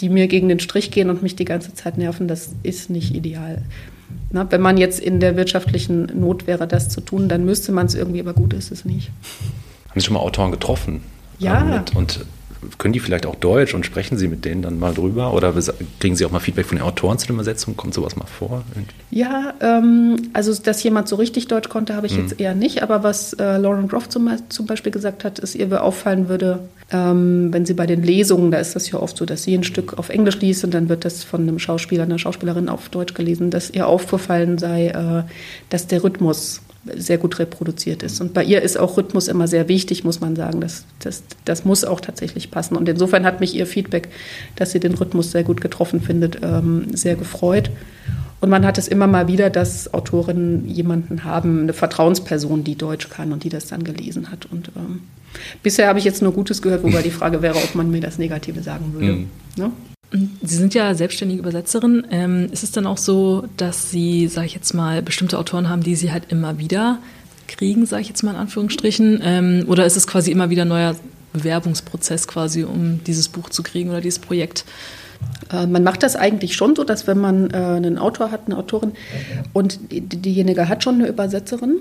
[0.00, 3.14] die mir gegen den Strich gehen und mich die ganze Zeit nerven, das ist nicht
[3.14, 3.62] ideal.
[4.30, 7.86] Na, wenn man jetzt in der wirtschaftlichen Not wäre, das zu tun, dann müsste man
[7.86, 9.10] es irgendwie, aber gut ist es nicht.
[9.88, 11.02] Haben Sie schon mal Autoren getroffen?
[11.38, 11.84] Ja.
[11.94, 12.24] und
[12.78, 15.32] können die vielleicht auch Deutsch und sprechen Sie mit denen dann mal drüber?
[15.32, 15.54] Oder
[16.00, 17.76] kriegen Sie auch mal Feedback von den Autoren zu den Übersetzungen?
[17.76, 18.64] Kommt sowas mal vor?
[19.10, 22.22] Ja, ähm, also dass jemand so richtig Deutsch konnte, habe ich hm.
[22.22, 22.82] jetzt eher nicht.
[22.82, 26.60] Aber was äh, Lauren Groff zum, zum, Beispiel gesagt hat, ist, ihr auffallen würde,
[26.92, 29.64] ähm, wenn sie bei den Lesungen, da ist das ja oft so, dass sie ein
[29.64, 33.14] Stück auf Englisch liest und dann wird das von einem Schauspieler, einer Schauspielerin auf Deutsch
[33.14, 35.22] gelesen, dass ihr aufgefallen sei, äh,
[35.68, 36.62] dass der Rhythmus
[36.94, 38.20] sehr gut reproduziert ist.
[38.20, 40.60] Und bei ihr ist auch Rhythmus immer sehr wichtig, muss man sagen.
[40.60, 42.76] Das, das, das muss auch tatsächlich passen.
[42.76, 44.08] Und insofern hat mich ihr Feedback,
[44.54, 47.70] dass sie den Rhythmus sehr gut getroffen findet, ähm, sehr gefreut.
[48.40, 53.08] Und man hat es immer mal wieder, dass Autorinnen jemanden haben, eine Vertrauensperson, die Deutsch
[53.08, 54.46] kann und die das dann gelesen hat.
[54.46, 55.00] Und ähm,
[55.62, 58.18] bisher habe ich jetzt nur Gutes gehört, wobei die Frage wäre, ob man mir das
[58.18, 59.12] Negative sagen würde.
[59.12, 59.28] Mhm.
[59.56, 59.72] Ne?
[60.42, 62.06] Sie sind ja selbstständige Übersetzerin.
[62.10, 65.82] Ähm, ist es dann auch so, dass Sie, sage ich jetzt mal, bestimmte Autoren haben,
[65.82, 66.98] die Sie halt immer wieder
[67.48, 69.20] kriegen, sage ich jetzt mal in Anführungsstrichen?
[69.22, 70.96] Ähm, oder ist es quasi immer wieder ein neuer
[71.32, 74.64] Bewerbungsprozess quasi, um dieses Buch zu kriegen oder dieses Projekt?
[75.52, 78.56] Äh, man macht das eigentlich schon so, dass wenn man äh, einen Autor hat, eine
[78.56, 78.92] Autorin
[79.52, 81.76] und diejenige hat schon eine Übersetzerin,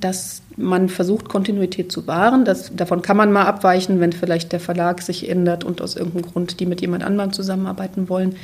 [0.00, 2.44] dass man versucht, Kontinuität zu wahren.
[2.44, 6.30] Das, davon kann man mal abweichen, wenn vielleicht der Verlag sich ändert und aus irgendeinem
[6.30, 8.36] Grund die mit jemand anderem zusammenarbeiten wollen.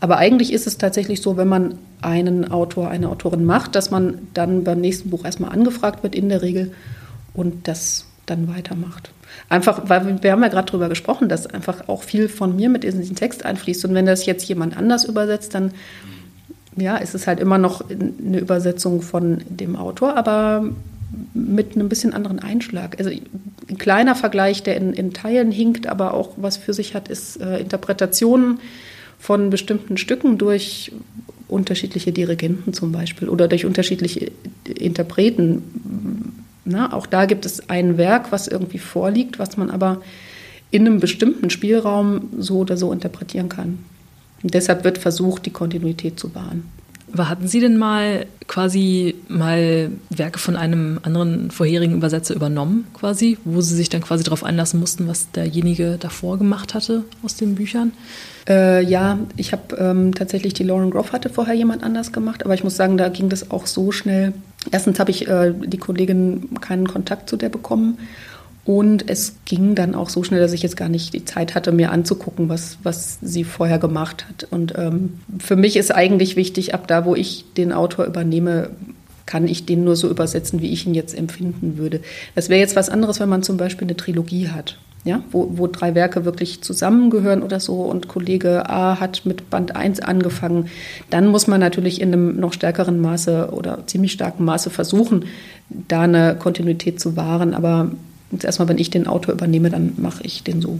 [0.00, 4.28] Aber eigentlich ist es tatsächlich so, wenn man einen Autor, eine Autorin macht, dass man
[4.34, 6.72] dann beim nächsten Buch erstmal angefragt wird in der Regel
[7.34, 9.10] und das dann weitermacht.
[9.48, 12.84] Einfach, weil wir haben ja gerade darüber gesprochen, dass einfach auch viel von mir mit
[12.84, 13.84] in diesen Text einfließt.
[13.84, 15.72] Und wenn das jetzt jemand anders übersetzt, dann
[16.76, 20.64] ja, ist es halt immer noch eine Übersetzung von dem Autor, aber
[21.34, 22.96] mit einem bisschen anderen Einschlag.
[22.98, 27.08] Also ein kleiner Vergleich, der in, in Teilen hinkt, aber auch was für sich hat,
[27.08, 28.60] ist äh, Interpretationen
[29.18, 30.92] von bestimmten Stücken durch
[31.48, 34.32] unterschiedliche Dirigenten zum Beispiel oder durch unterschiedliche
[34.64, 35.62] Interpreten.
[36.64, 40.00] Na, auch da gibt es ein Werk, was irgendwie vorliegt, was man aber
[40.70, 43.78] in einem bestimmten Spielraum so oder so interpretieren kann.
[44.42, 46.64] Und deshalb wird versucht, die Kontinuität zu wahren.
[47.16, 53.60] Hatten Sie denn mal quasi mal Werke von einem anderen vorherigen Übersetzer übernommen, quasi, wo
[53.60, 57.92] Sie sich dann quasi darauf einlassen mussten, was derjenige davor gemacht hatte aus den Büchern?
[58.48, 62.54] Äh, ja, ich habe ähm, tatsächlich die Lauren Groff hatte vorher jemand anders gemacht, aber
[62.54, 64.32] ich muss sagen, da ging das auch so schnell.
[64.70, 67.98] Erstens habe ich äh, die Kollegin keinen Kontakt zu der bekommen
[68.64, 71.72] und es ging dann auch so schnell, dass ich jetzt gar nicht die Zeit hatte,
[71.72, 74.46] mir anzugucken, was, was sie vorher gemacht hat.
[74.50, 78.70] Und ähm, für mich ist eigentlich wichtig, ab da, wo ich den Autor übernehme,
[79.26, 82.00] kann ich den nur so übersetzen, wie ich ihn jetzt empfinden würde.
[82.36, 85.66] Das wäre jetzt was anderes, wenn man zum Beispiel eine Trilogie hat, ja, wo, wo
[85.66, 90.68] drei Werke wirklich zusammengehören oder so und Kollege A hat mit Band 1 angefangen.
[91.10, 95.24] Dann muss man natürlich in einem noch stärkeren Maße oder ziemlich starken Maße versuchen,
[95.68, 97.54] da eine Kontinuität zu wahren.
[97.54, 97.90] Aber
[98.40, 100.78] erstmal, wenn ich den Autor übernehme, dann mache ich den so,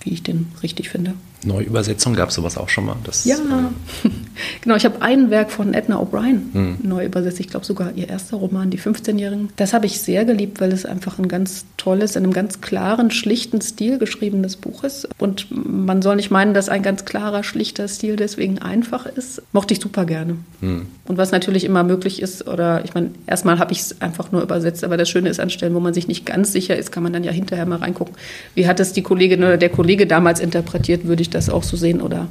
[0.00, 1.14] wie ich den richtig finde.
[1.44, 2.96] Neuübersetzung gab es sowas auch schon mal?
[3.04, 4.08] Das, ja, äh
[4.60, 4.76] genau.
[4.76, 6.78] Ich habe ein Werk von Edna O'Brien hm.
[6.82, 7.40] neu übersetzt.
[7.40, 9.50] Ich glaube sogar ihr erster Roman, Die 15-Jährigen.
[9.56, 13.10] Das habe ich sehr geliebt, weil es einfach ein ganz tolles, in einem ganz klaren,
[13.10, 15.08] schlichten Stil geschriebenes Buch ist.
[15.18, 19.42] Und man soll nicht meinen, dass ein ganz klarer, schlichter Stil deswegen einfach ist.
[19.52, 20.36] Mochte ich super gerne.
[20.60, 20.86] Hm.
[21.06, 24.42] Und was natürlich immer möglich ist, oder ich meine, erstmal habe ich es einfach nur
[24.42, 27.02] übersetzt, aber das Schöne ist an Stellen, wo man sich nicht ganz sicher ist, kann
[27.02, 28.14] man dann ja hinterher mal reingucken.
[28.54, 31.76] Wie hat es die Kollegin oder der Kollege damals interpretiert, würde ich das auch so
[31.76, 32.28] sehen oder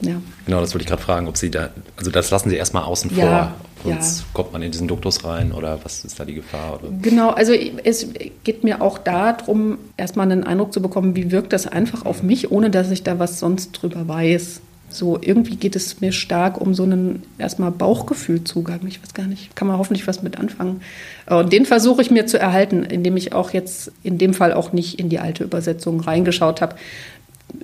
[0.00, 0.20] ja.
[0.44, 3.10] Genau, das wollte ich gerade fragen, ob Sie da, also das lassen Sie erstmal außen
[3.16, 4.24] ja, vor, sonst ja.
[4.34, 6.74] kommt man in diesen Duktus rein oder was ist da die Gefahr?
[6.74, 6.92] Oder?
[7.00, 8.08] Genau, also es
[8.44, 12.50] geht mir auch darum, erstmal einen Eindruck zu bekommen, wie wirkt das einfach auf mich,
[12.50, 14.60] ohne dass ich da was sonst drüber weiß.
[14.88, 18.80] So, irgendwie geht es mir stark um so einen erstmal Bauchgefühlzugang.
[18.86, 20.80] Ich weiß gar nicht, kann man hoffentlich was mit anfangen.
[21.28, 24.72] Und den versuche ich mir zu erhalten, indem ich auch jetzt in dem Fall auch
[24.72, 26.76] nicht in die alte Übersetzung reingeschaut habe,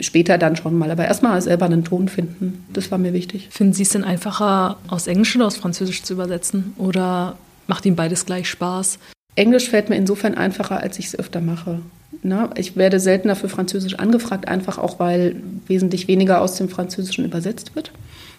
[0.00, 0.90] später dann schon mal.
[0.90, 3.48] Aber erstmal selber einen Ton finden, das war mir wichtig.
[3.50, 6.74] Finden Sie es denn einfacher, aus Englisch oder aus Französisch zu übersetzen?
[6.78, 8.98] Oder macht Ihnen beides gleich Spaß?
[9.34, 11.80] Englisch fällt mir insofern einfacher, als ich es öfter mache.
[12.22, 17.24] Na, ich werde seltener für Französisch angefragt, einfach auch, weil wesentlich weniger aus dem Französischen
[17.24, 17.90] übersetzt wird.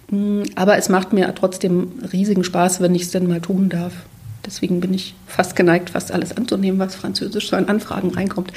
[0.10, 3.94] Hm, aber es macht mir trotzdem riesigen Spaß, wenn ich es denn mal tun darf.
[4.46, 8.52] Deswegen bin ich fast geneigt, fast alles anzunehmen, was Französisch so an Anfragen reinkommt.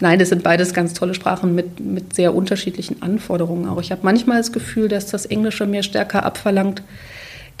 [0.00, 3.80] Nein, das sind beides ganz tolle Sprachen mit, mit sehr unterschiedlichen Anforderungen auch.
[3.80, 6.82] Ich habe manchmal das Gefühl, dass das Englische mir stärker abverlangt,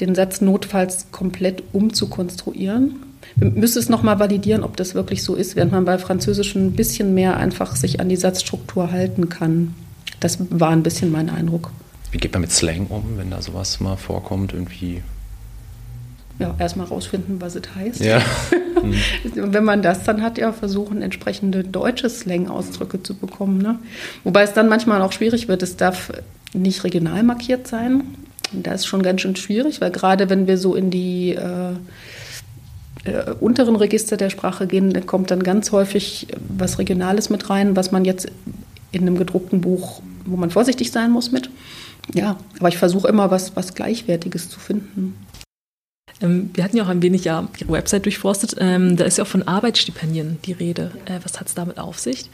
[0.00, 2.96] den Satz notfalls komplett umzukonstruieren.
[3.36, 6.72] Wir müssen es nochmal validieren, ob das wirklich so ist, während man bei Französisch ein
[6.72, 9.74] bisschen mehr einfach sich an die Satzstruktur halten kann.
[10.20, 11.70] Das war ein bisschen mein Eindruck.
[12.12, 14.52] Wie geht man mit Slang um, wenn da sowas mal vorkommt?
[14.52, 15.02] Irgendwie
[16.38, 18.00] ja, erstmal rausfinden, was es heißt.
[18.00, 18.20] Ja.
[18.82, 18.96] Mhm.
[19.34, 23.58] Wenn man das dann hat, ja, versuchen, entsprechende deutsche Slang-Ausdrücke zu bekommen.
[23.58, 23.78] Ne?
[24.24, 25.62] Wobei es dann manchmal auch schwierig wird.
[25.62, 26.12] Es darf
[26.52, 28.02] nicht regional markiert sein.
[28.52, 31.72] Und das ist schon ganz schön schwierig, weil gerade wenn wir so in die äh,
[33.04, 37.76] äh, unteren Register der Sprache gehen, da kommt dann ganz häufig was Regionales mit rein,
[37.76, 38.30] was man jetzt
[38.92, 41.50] in einem gedruckten Buch, wo man vorsichtig sein muss mit.
[42.12, 45.14] Ja, aber ich versuche immer was, was Gleichwertiges zu finden.
[46.20, 48.56] Ähm, wir hatten ja auch ein wenig ja Ihre Website durchforstet.
[48.58, 50.92] Ähm, da ist ja auch von Arbeitsstipendien die Rede.
[51.06, 52.30] Äh, was hat es damit auf sich?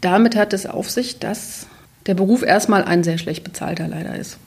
[0.00, 1.66] Damit hat es auf sich, dass
[2.06, 4.38] der Beruf erstmal ein sehr schlecht bezahlter leider ist.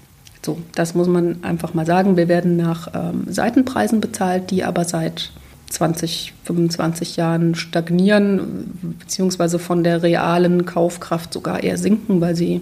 [0.46, 2.16] So, das muss man einfach mal sagen.
[2.16, 5.32] Wir werden nach ähm, Seitenpreisen bezahlt, die aber seit
[5.70, 12.62] 20, 25 Jahren stagnieren, beziehungsweise von der realen Kaufkraft sogar eher sinken, weil sie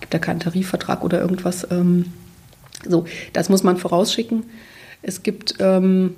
[0.00, 1.66] gibt ja keinen Tarifvertrag oder irgendwas.
[1.70, 2.12] Ähm,
[2.88, 4.44] so, das muss man vorausschicken.
[5.06, 6.16] Es gibt, ähm,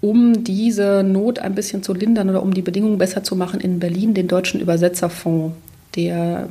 [0.00, 3.78] um diese Not ein bisschen zu lindern oder um die Bedingungen besser zu machen, in
[3.78, 5.54] Berlin den Deutschen Übersetzerfonds,
[5.94, 6.48] der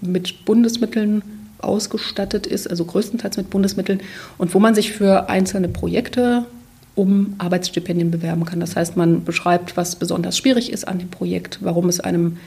[0.00, 1.22] mit Bundesmitteln
[1.58, 4.00] ausgestattet ist, also größtenteils mit Bundesmitteln,
[4.38, 6.46] und wo man sich für einzelne Projekte
[6.94, 8.60] um Arbeitsstipendien bewerben kann.
[8.60, 12.38] Das heißt, man beschreibt, was besonders schwierig ist an dem Projekt, warum es einem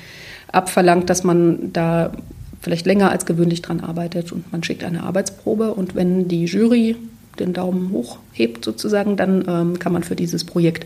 [0.52, 2.12] abverlangt, dass man da
[2.60, 6.96] vielleicht länger als gewöhnlich dran arbeitet und man schickt eine Arbeitsprobe und wenn die Jury
[7.39, 10.86] den Daumen hoch hebt sozusagen, dann ähm, kann man für dieses Projekt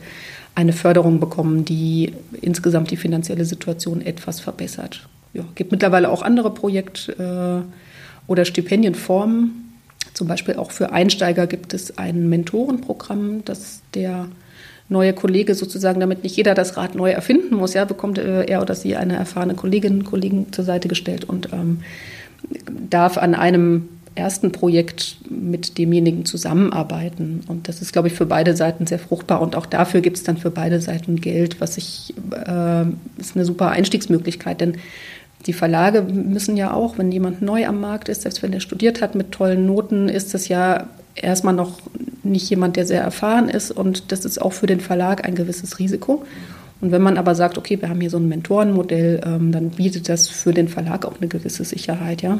[0.56, 5.08] eine Förderung bekommen, die insgesamt die finanzielle Situation etwas verbessert.
[5.34, 7.62] Ja, gibt mittlerweile auch andere Projekt- äh,
[8.28, 9.70] oder Stipendienformen,
[10.14, 14.28] zum Beispiel auch für Einsteiger gibt es ein Mentorenprogramm, das der
[14.90, 18.62] neue Kollege sozusagen, damit nicht jeder das Rad neu erfinden muss, ja, bekommt äh, er
[18.62, 21.82] oder sie eine erfahrene Kollegin, Kollegen zur Seite gestellt und ähm,
[22.90, 27.42] darf an einem ersten Projekt mit demjenigen zusammenarbeiten.
[27.48, 29.42] Und das ist, glaube ich, für beide Seiten sehr fruchtbar.
[29.42, 32.84] Und auch dafür gibt es dann für beide Seiten Geld, was ich, äh,
[33.18, 34.62] ist eine super Einstiegsmöglichkeit.
[34.62, 34.78] Denn
[35.46, 39.02] die Verlage müssen ja auch, wenn jemand neu am Markt ist, selbst wenn er studiert
[39.02, 41.80] hat mit tollen Noten, ist das ja erstmal noch
[42.24, 43.72] nicht jemand, der sehr erfahren ist.
[43.72, 46.26] Und das ist auch für den Verlag ein gewisses Risiko.
[46.82, 50.08] Und wenn man aber sagt, okay, wir haben hier so ein Mentorenmodell, ähm, dann bietet
[50.08, 52.40] das für den Verlag auch eine gewisse Sicherheit, ja.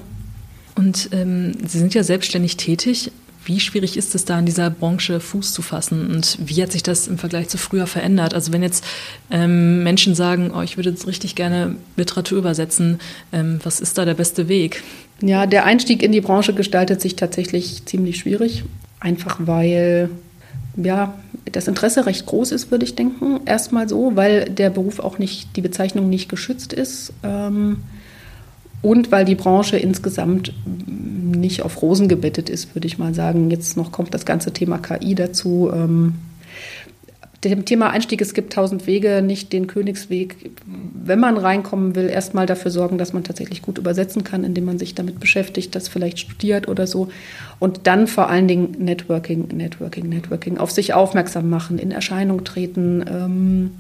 [0.80, 3.12] Und ähm, Sie sind ja selbstständig tätig.
[3.44, 6.84] Wie schwierig ist es da in dieser Branche Fuß zu fassen und wie hat sich
[6.84, 8.34] das im Vergleich zu früher verändert?
[8.34, 8.86] Also wenn jetzt
[9.30, 13.00] ähm, Menschen sagen, oh, ich würde jetzt richtig gerne Literatur übersetzen,
[13.34, 14.84] ähm, was ist da der beste Weg?
[15.22, 18.64] Ja, der Einstieg in die Branche gestaltet sich tatsächlich ziemlich schwierig,
[19.00, 20.10] einfach weil
[20.78, 21.18] ja,
[21.52, 23.42] das Interesse recht groß ist, würde ich denken.
[23.46, 27.12] Erstmal so, weil der Beruf auch nicht, die Bezeichnung nicht geschützt ist.
[27.24, 27.78] Ähm,
[28.82, 33.50] und weil die Branche insgesamt nicht auf Rosen gebettet ist, würde ich mal sagen.
[33.52, 35.70] Jetzt noch kommt das ganze Thema KI dazu.
[35.74, 36.16] Ähm,
[37.44, 40.52] dem Thema Einstieg, es gibt tausend Wege, nicht den Königsweg.
[40.66, 44.78] Wenn man reinkommen will, erstmal dafür sorgen, dass man tatsächlich gut übersetzen kann, indem man
[44.78, 47.08] sich damit beschäftigt, das vielleicht studiert oder so.
[47.60, 53.06] Und dann vor allen Dingen Networking, Networking, Networking, auf sich aufmerksam machen, in Erscheinung treten.
[53.10, 53.72] Ähm,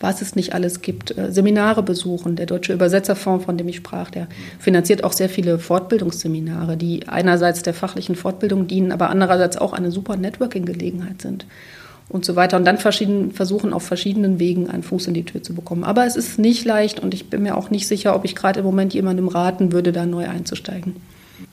[0.00, 2.34] was es nicht alles gibt, äh, Seminare besuchen.
[2.34, 4.26] Der Deutsche Übersetzerfonds, von dem ich sprach, der
[4.58, 9.90] finanziert auch sehr viele Fortbildungsseminare, die einerseits der fachlichen Fortbildung dienen, aber andererseits auch eine
[9.90, 11.46] super Networking-Gelegenheit sind
[12.08, 12.56] und so weiter.
[12.56, 15.84] Und dann versuchen auf verschiedenen Wegen einen Fuß in die Tür zu bekommen.
[15.84, 18.60] Aber es ist nicht leicht und ich bin mir auch nicht sicher, ob ich gerade
[18.60, 20.96] im Moment jemandem raten würde, da neu einzusteigen.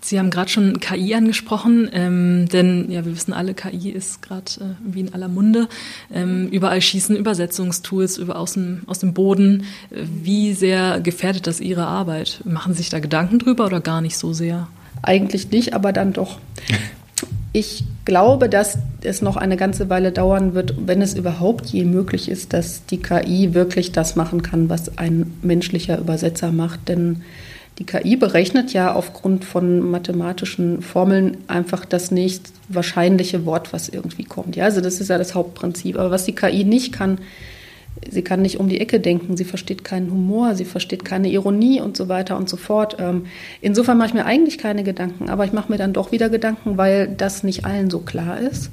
[0.01, 4.51] Sie haben gerade schon KI angesprochen, ähm, denn ja, wir wissen alle, KI ist gerade
[4.59, 5.67] äh, wie in aller Munde.
[6.13, 9.65] Ähm, überall schießen Übersetzungstools über aus dem, aus dem Boden.
[9.89, 12.41] Wie sehr gefährdet das Ihre Arbeit?
[12.45, 14.67] Machen Sie sich da Gedanken drüber oder gar nicht so sehr?
[15.01, 16.39] Eigentlich nicht, aber dann doch.
[17.53, 22.29] Ich glaube, dass es noch eine ganze Weile dauern wird, wenn es überhaupt je möglich
[22.29, 26.87] ist, dass die KI wirklich das machen kann, was ein menschlicher Übersetzer macht.
[26.87, 27.23] Denn
[27.79, 34.23] die KI berechnet ja aufgrund von mathematischen Formeln einfach das nächst wahrscheinliche Wort, was irgendwie
[34.23, 34.55] kommt.
[34.55, 35.97] Ja, also das ist ja das Hauptprinzip.
[35.97, 37.19] Aber was die KI nicht kann,
[38.09, 41.79] sie kann nicht um die Ecke denken, sie versteht keinen Humor, sie versteht keine Ironie
[41.79, 42.97] und so weiter und so fort.
[42.99, 43.25] Ähm,
[43.61, 46.77] insofern mache ich mir eigentlich keine Gedanken, aber ich mache mir dann doch wieder Gedanken,
[46.77, 48.71] weil das nicht allen so klar ist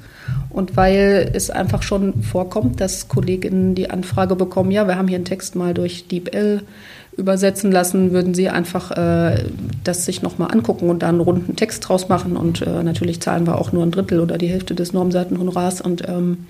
[0.49, 5.17] und weil es einfach schon vorkommt, dass Kolleginnen die Anfrage bekommen, ja, wir haben hier
[5.17, 6.61] einen Text mal durch DeepL
[7.17, 9.45] übersetzen lassen, würden Sie einfach äh,
[9.83, 12.35] das sich nochmal angucken und da einen runden Text draus machen.
[12.35, 15.81] Und äh, natürlich zahlen wir auch nur ein Drittel oder die Hälfte des Normseitenhonorars.
[15.81, 16.45] Und ähm,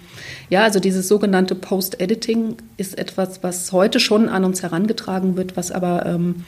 [0.50, 5.72] ja, also dieses sogenannte Post-Editing ist etwas, was heute schon an uns herangetragen wird, was
[5.72, 6.46] aber ähm,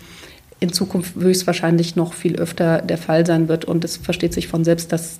[0.60, 3.66] in Zukunft höchstwahrscheinlich noch viel öfter der Fall sein wird.
[3.66, 5.20] Und es versteht sich von selbst, dass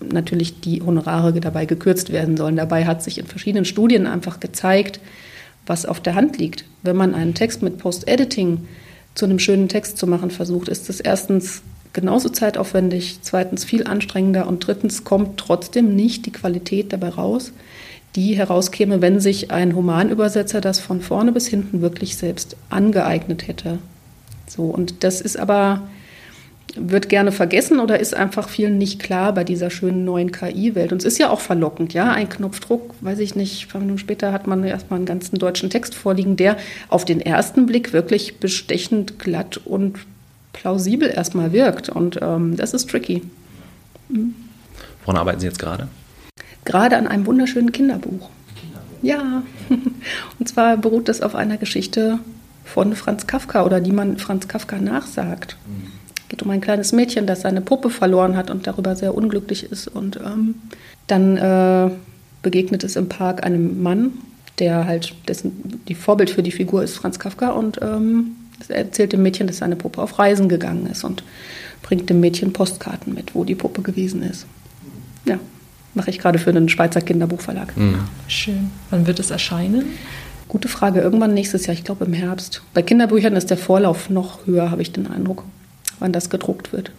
[0.00, 2.56] natürlich die Honorare dabei gekürzt werden sollen.
[2.56, 5.00] Dabei hat sich in verschiedenen Studien einfach gezeigt,
[5.66, 6.64] was auf der Hand liegt.
[6.82, 8.66] Wenn man einen Text mit Post-Editing
[9.14, 14.46] zu einem schönen Text zu machen versucht, ist es erstens genauso zeitaufwendig, zweitens viel anstrengender
[14.46, 17.52] und drittens kommt trotzdem nicht die Qualität dabei raus,
[18.16, 23.78] die herauskäme, wenn sich ein Humanübersetzer das von vorne bis hinten wirklich selbst angeeignet hätte.
[24.46, 25.88] So, und das ist aber,
[26.76, 30.92] wird gerne vergessen oder ist einfach vielen nicht klar bei dieser schönen neuen KI-Welt.
[30.92, 32.10] Und es ist ja auch verlockend, ja.
[32.12, 35.94] Ein Knopfdruck, weiß ich nicht, fünf Minuten später hat man erstmal einen ganzen deutschen Text
[35.94, 36.56] vorliegen, der
[36.88, 39.98] auf den ersten Blick wirklich bestechend glatt und
[40.52, 41.88] plausibel erstmal wirkt.
[41.88, 43.22] Und ähm, das ist tricky.
[44.08, 44.34] Mhm.
[45.04, 45.88] Woran arbeiten Sie jetzt gerade?
[46.64, 48.30] Gerade an einem wunderschönen Kinderbuch.
[48.60, 48.98] Kinderbuch.
[49.02, 49.42] Ja,
[50.38, 52.18] und zwar beruht das auf einer Geschichte
[52.64, 55.56] von Franz Kafka oder die man Franz Kafka nachsagt.
[55.66, 55.93] Mhm.
[56.34, 59.70] Es geht um ein kleines Mädchen, das seine Puppe verloren hat und darüber sehr unglücklich
[59.70, 59.86] ist.
[59.86, 60.56] Und ähm,
[61.06, 61.90] dann äh,
[62.42, 64.14] begegnet es im Park einem Mann,
[64.58, 68.32] der halt dessen die Vorbild für die Figur ist Franz Kafka und ähm,
[68.66, 71.22] er erzählt dem Mädchen, dass seine Puppe auf Reisen gegangen ist und
[71.82, 74.44] bringt dem Mädchen Postkarten mit, wo die Puppe gewesen ist.
[75.26, 75.38] Ja,
[75.94, 77.76] mache ich gerade für einen Schweizer Kinderbuchverlag.
[77.76, 78.00] Mhm.
[78.26, 78.72] Schön.
[78.90, 79.84] Wann wird es erscheinen?
[80.48, 81.00] Gute Frage.
[81.00, 82.62] Irgendwann nächstes Jahr, ich glaube im Herbst.
[82.74, 85.44] Bei Kinderbüchern ist der Vorlauf noch höher, habe ich den Eindruck,
[85.98, 86.90] wann das gedruckt wird.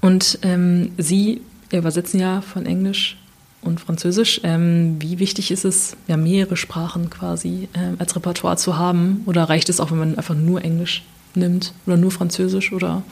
[0.00, 3.16] Und ähm, Sie übersetzen ja von Englisch
[3.62, 4.40] und Französisch.
[4.42, 9.22] Ähm, wie wichtig ist es, ja, mehrere Sprachen quasi ähm, als Repertoire zu haben?
[9.26, 13.02] Oder reicht es auch, wenn man einfach nur Englisch nimmt oder nur Französisch oder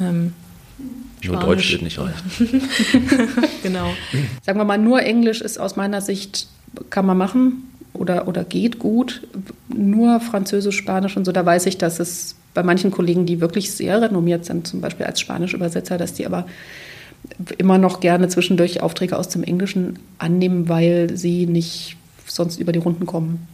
[0.00, 0.32] ähm,
[1.22, 2.30] nur Deutsch wird nicht reichen.
[3.62, 3.90] genau.
[4.42, 6.48] Sagen wir mal, nur Englisch ist aus meiner Sicht,
[6.88, 9.22] kann man machen oder, oder geht gut.
[9.68, 13.72] Nur Französisch, Spanisch und so, da weiß ich, dass es bei manchen Kollegen, die wirklich
[13.72, 16.46] sehr renommiert sind, zum Beispiel als Spanisch-Übersetzer, dass die aber
[17.58, 22.78] immer noch gerne zwischendurch Aufträge aus dem Englischen annehmen, weil sie nicht sonst über die
[22.78, 23.46] Runden kommen.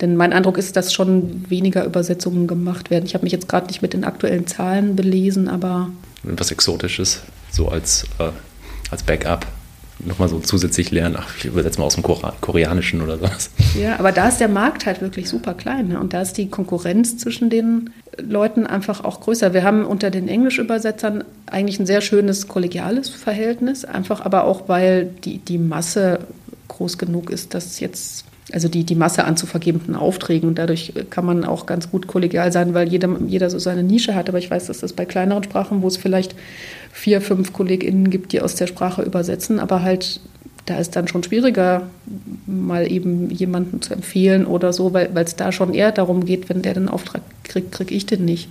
[0.00, 3.04] Denn mein Eindruck ist, dass schon weniger Übersetzungen gemacht werden.
[3.06, 5.90] Ich habe mich jetzt gerade nicht mit den aktuellen Zahlen belesen, aber.
[6.24, 8.30] Was Exotisches, so als, äh,
[8.90, 9.46] als Backup
[10.04, 13.50] nochmal so zusätzlich lernen, ach, ich übersetze mal aus dem Koreanischen oder sowas.
[13.80, 15.88] Ja, aber da ist der Markt halt wirklich super klein.
[15.88, 16.00] Ne?
[16.00, 19.54] Und da ist die Konkurrenz zwischen den Leuten einfach auch größer.
[19.54, 25.06] Wir haben unter den Englischübersetzern eigentlich ein sehr schönes kollegiales Verhältnis, einfach aber auch, weil
[25.24, 26.20] die, die Masse
[26.68, 30.48] groß genug ist, dass jetzt also die, die Masse an zu vergebenden Aufträgen.
[30.48, 34.14] Und dadurch kann man auch ganz gut kollegial sein, weil jeder, jeder so seine Nische
[34.14, 34.28] hat.
[34.28, 36.34] Aber ich weiß, dass das bei kleineren Sprachen, wo es vielleicht
[36.92, 40.20] vier, fünf KollegInnen gibt, die aus der Sprache übersetzen, aber halt
[40.66, 41.90] da ist dann schon schwieriger,
[42.46, 46.62] mal eben jemanden zu empfehlen oder so, weil es da schon eher darum geht, wenn
[46.62, 48.48] der den Auftrag kriegt, kriege ich den nicht.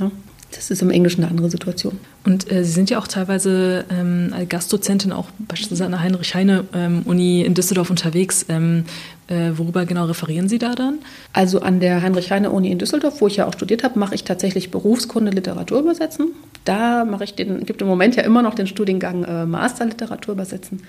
[0.00, 0.10] Ja?
[0.52, 1.98] Das ist im Englischen eine andere Situation.
[2.24, 7.40] Und äh, Sie sind ja auch teilweise ähm, als Gastdozentin auch beispielsweise an der Heinrich-Heine-Uni
[7.40, 8.46] ähm, in Düsseldorf unterwegs.
[8.48, 8.84] Ähm,
[9.28, 10.98] äh, worüber genau referieren Sie da dann?
[11.32, 14.70] Also an der Heinrich-Heine-Uni in Düsseldorf, wo ich ja auch studiert habe, mache ich tatsächlich
[14.70, 16.28] Berufskunde Literatur übersetzen.
[16.64, 20.34] Da mache ich den, gibt im Moment ja immer noch den Studiengang äh, Master Literatur
[20.34, 20.82] übersetzen.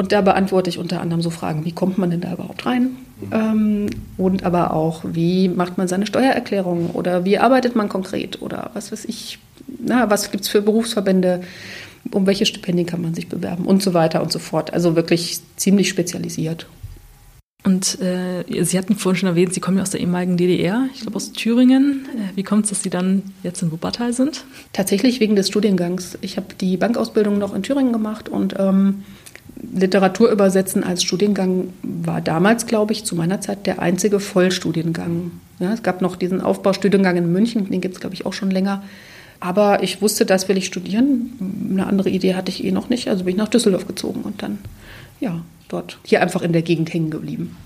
[0.00, 2.96] Und da beantworte ich unter anderem so Fragen, wie kommt man denn da überhaupt rein?
[3.32, 8.70] Ähm, und aber auch, wie macht man seine Steuererklärung oder wie arbeitet man konkret oder
[8.72, 9.38] was weiß ich,
[9.78, 11.42] na, was gibt es für Berufsverbände,
[12.12, 14.72] um welche Stipendien kann man sich bewerben und so weiter und so fort.
[14.72, 16.66] Also wirklich ziemlich spezialisiert.
[17.62, 21.02] Und äh, Sie hatten vorhin schon erwähnt, Sie kommen ja aus der ehemaligen DDR, ich
[21.02, 22.06] glaube aus Thüringen.
[22.16, 24.44] Äh, wie kommt es, dass Sie dann jetzt in Wuppertal sind?
[24.72, 26.16] Tatsächlich wegen des Studiengangs.
[26.22, 29.04] Ich habe die Bankausbildung noch in Thüringen gemacht und ähm,
[29.74, 35.32] Literatur übersetzen als Studiengang war damals, glaube ich, zu meiner Zeit der einzige Vollstudiengang.
[35.58, 38.50] Ja, es gab noch diesen Aufbaustudiengang in München, den gibt es, glaube ich, auch schon
[38.50, 38.82] länger.
[39.40, 41.32] Aber ich wusste, das will ich studieren.
[41.70, 43.08] Eine andere Idee hatte ich eh noch nicht.
[43.08, 44.58] Also bin ich nach Düsseldorf gezogen und dann,
[45.18, 47.56] ja, dort, hier einfach in der Gegend hängen geblieben.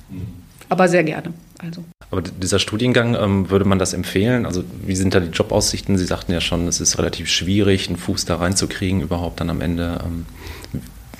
[0.68, 1.32] Aber sehr gerne.
[1.58, 1.84] Also.
[2.10, 4.46] Aber dieser Studiengang, ähm, würde man das empfehlen?
[4.46, 5.98] Also wie sind da die Jobaussichten?
[5.98, 9.60] Sie sagten ja schon, es ist relativ schwierig, einen Fuß da reinzukriegen, überhaupt dann am
[9.60, 10.00] Ende.
[10.04, 10.26] Ähm,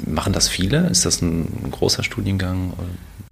[0.06, 0.88] Machen das viele?
[0.88, 2.72] Ist das ein großer Studiengang?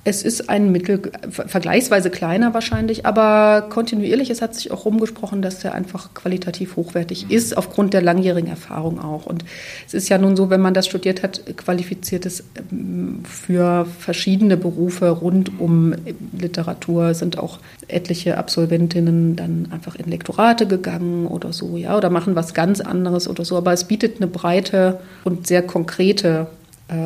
[0.04, 4.30] Es ist ein mittel, vergleichsweise kleiner wahrscheinlich, aber kontinuierlich.
[4.30, 8.98] Es hat sich auch rumgesprochen, dass er einfach qualitativ hochwertig ist, aufgrund der langjährigen Erfahrung
[8.98, 9.26] auch.
[9.26, 9.44] Und
[9.86, 14.56] es ist ja nun so, wenn man das studiert hat, qualifiziert es ähm, für verschiedene
[14.56, 15.94] Berufe rund um
[16.36, 22.34] Literatur, sind auch etliche Absolventinnen dann einfach in Lektorate gegangen oder so, ja, oder machen
[22.34, 23.56] was ganz anderes oder so.
[23.56, 26.48] Aber es bietet eine breite und sehr konkrete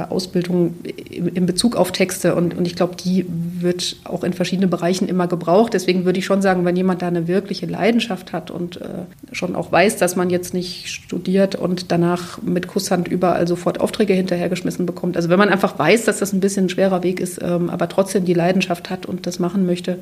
[0.09, 0.74] Ausbildung
[1.11, 5.29] in Bezug auf Texte und, und ich glaube, die wird auch in verschiedenen Bereichen immer
[5.29, 5.74] gebraucht.
[5.74, 9.55] Deswegen würde ich schon sagen, wenn jemand da eine wirkliche Leidenschaft hat und äh, schon
[9.55, 14.87] auch weiß, dass man jetzt nicht studiert und danach mit Kusshand überall sofort Aufträge hinterhergeschmissen
[14.87, 15.16] bekommt.
[15.16, 17.89] Also wenn man einfach weiß, dass das ein bisschen ein schwerer Weg ist, ähm, aber
[17.89, 20.01] trotzdem die Leidenschaft hat und das machen möchte,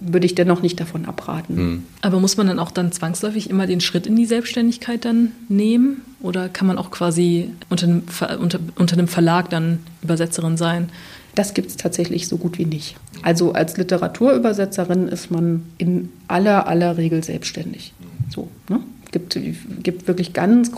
[0.00, 1.56] würde ich dennoch nicht davon abraten.
[1.56, 1.82] Hm.
[2.02, 6.02] Aber muss man dann auch dann zwangsläufig immer den Schritt in die Selbstständigkeit dann nehmen?
[6.20, 8.02] Oder kann man auch quasi unter einem,
[8.40, 10.90] unter, unter einem Verlag dann Übersetzerin sein?
[11.34, 12.96] Das gibt es tatsächlich so gut wie nicht.
[13.22, 17.92] Also als Literaturübersetzerin ist man in aller, aller Regel selbstständig.
[18.30, 18.80] So, ne?
[19.12, 19.38] Gibt,
[19.82, 20.70] gibt wirklich ganz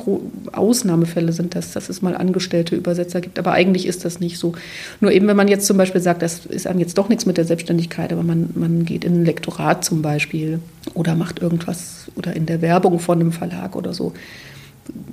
[0.53, 3.39] Ausnahmefälle sind das, dass es mal angestellte Übersetzer gibt.
[3.39, 4.55] Aber eigentlich ist das nicht so.
[5.01, 7.37] Nur eben, wenn man jetzt zum Beispiel sagt, das ist einem jetzt doch nichts mit
[7.37, 10.61] der Selbstständigkeit, aber man, man geht in ein Lektorat zum Beispiel
[10.95, 14.13] oder macht irgendwas oder in der Werbung von einem Verlag oder so,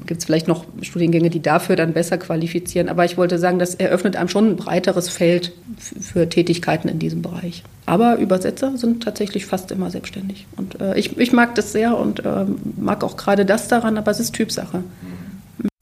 [0.05, 2.89] gibt es vielleicht noch Studiengänge, die dafür dann besser qualifizieren.
[2.89, 7.21] Aber ich wollte sagen, das eröffnet einem schon ein breiteres Feld für Tätigkeiten in diesem
[7.21, 7.63] Bereich.
[7.85, 10.47] Aber Übersetzer sind tatsächlich fast immer selbstständig.
[10.57, 12.45] Und äh, ich, ich mag das sehr und äh,
[12.77, 14.83] mag auch gerade das daran, aber es ist Typsache.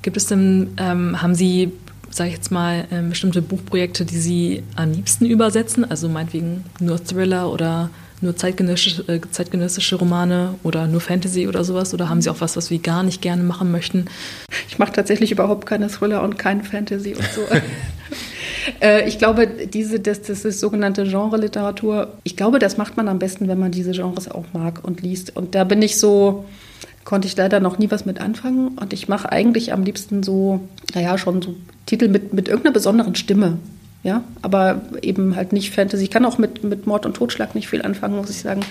[0.02, 1.72] Gibt es denn, ähm, haben Sie,
[2.10, 5.90] sage ich jetzt mal, äh, bestimmte Buchprojekte, die Sie am liebsten übersetzen?
[5.90, 7.90] Also meinetwegen nur Thriller oder
[8.24, 11.94] nur zeitgenössische, äh, zeitgenössische Romane oder nur Fantasy oder sowas?
[11.94, 14.06] Oder haben Sie auch was, was Sie gar nicht gerne machen möchten?
[14.68, 17.42] Ich mache tatsächlich überhaupt keine Thriller und kein Fantasy und so.
[18.80, 22.14] Äh, ich glaube, diese, das, das ist sogenannte Genre-Literatur.
[22.24, 25.36] Ich glaube, das macht man am besten, wenn man diese Genres auch mag und liest.
[25.36, 26.46] Und da bin ich so,
[27.04, 28.70] konnte ich leider noch nie was mit anfangen.
[28.70, 30.62] Und ich mache eigentlich am liebsten so,
[30.94, 31.56] naja, schon so
[31.86, 33.58] Titel mit, mit irgendeiner besonderen Stimme.
[34.04, 36.04] Ja, aber eben halt nicht Fantasy.
[36.04, 38.62] Ich kann auch mit, mit Mord und Totschlag nicht viel anfangen, muss ich sagen.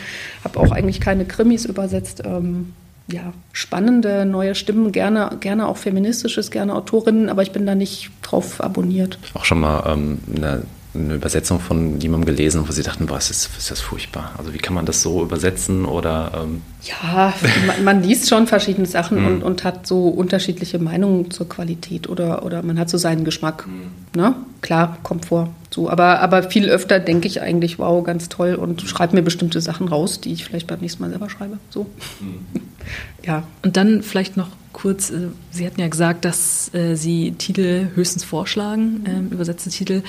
[0.45, 2.23] Habe auch eigentlich keine Krimis übersetzt.
[2.27, 2.75] Ähm,
[3.11, 8.11] ja, spannende neue Stimmen, gerne, gerne auch feministisches, gerne Autorinnen, aber ich bin da nicht
[8.23, 9.19] drauf abonniert.
[9.35, 10.63] Auch schon mal ähm, eine
[10.95, 14.33] eine Übersetzung von jemandem gelesen, wo sie dachten, boah, ist das, ist das furchtbar.
[14.37, 16.33] Also wie kann man das so übersetzen oder?
[16.35, 17.33] Ähm ja,
[17.67, 19.27] man, man, liest schon verschiedene Sachen mhm.
[19.27, 23.67] und, und, hat so unterschiedliche Meinungen zur Qualität oder, oder man hat so seinen Geschmack.
[23.67, 24.21] Mhm.
[24.21, 24.35] Ne?
[24.61, 25.49] Klar, kommt vor.
[25.71, 29.63] So, aber, aber viel öfter denke ich eigentlich, wow, ganz toll und schreibe mir bestimmte
[29.63, 31.59] Sachen raus, die ich vielleicht beim nächsten Mal selber schreibe.
[31.71, 31.87] So.
[32.21, 32.61] Mhm.
[33.25, 33.45] ja.
[33.63, 38.25] Und dann vielleicht noch kurz, äh, Sie hatten ja gesagt, dass äh, Sie Titel höchstens
[38.25, 40.03] vorschlagen, äh, übersetzte Titel.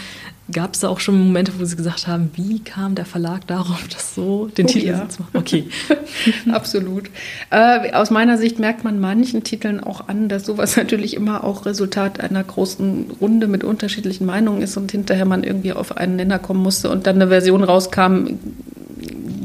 [0.51, 3.87] Gab es da auch schon Momente, wo Sie gesagt haben, wie kam der Verlag darauf,
[3.91, 5.07] das so den oh, Titel ja.
[5.07, 5.37] zu machen?
[5.37, 5.65] Okay.
[6.51, 7.09] Absolut.
[7.49, 11.65] Äh, aus meiner Sicht merkt man manchen Titeln auch an, dass sowas natürlich immer auch
[11.65, 16.39] Resultat einer großen Runde mit unterschiedlichen Meinungen ist und hinterher man irgendwie auf einen Nenner
[16.39, 18.37] kommen musste und dann eine Version rauskam,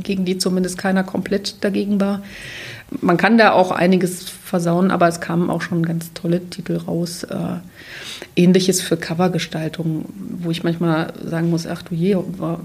[0.03, 2.23] gegen die zumindest keiner komplett dagegen war.
[3.01, 7.25] Man kann da auch einiges versauen, aber es kamen auch schon ganz tolle Titel raus.
[7.25, 7.57] Äh,
[8.35, 10.07] Ähnliches für Covergestaltung,
[10.41, 12.61] wo ich manchmal sagen muss, ach du je, war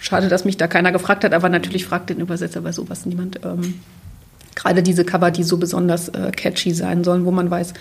[0.00, 3.40] schade, dass mich da keiner gefragt hat, aber natürlich fragt den Übersetzer bei sowas niemand.
[3.44, 3.74] Ähm,
[4.54, 7.74] gerade diese Cover, die so besonders äh, catchy sein sollen, wo man weiß,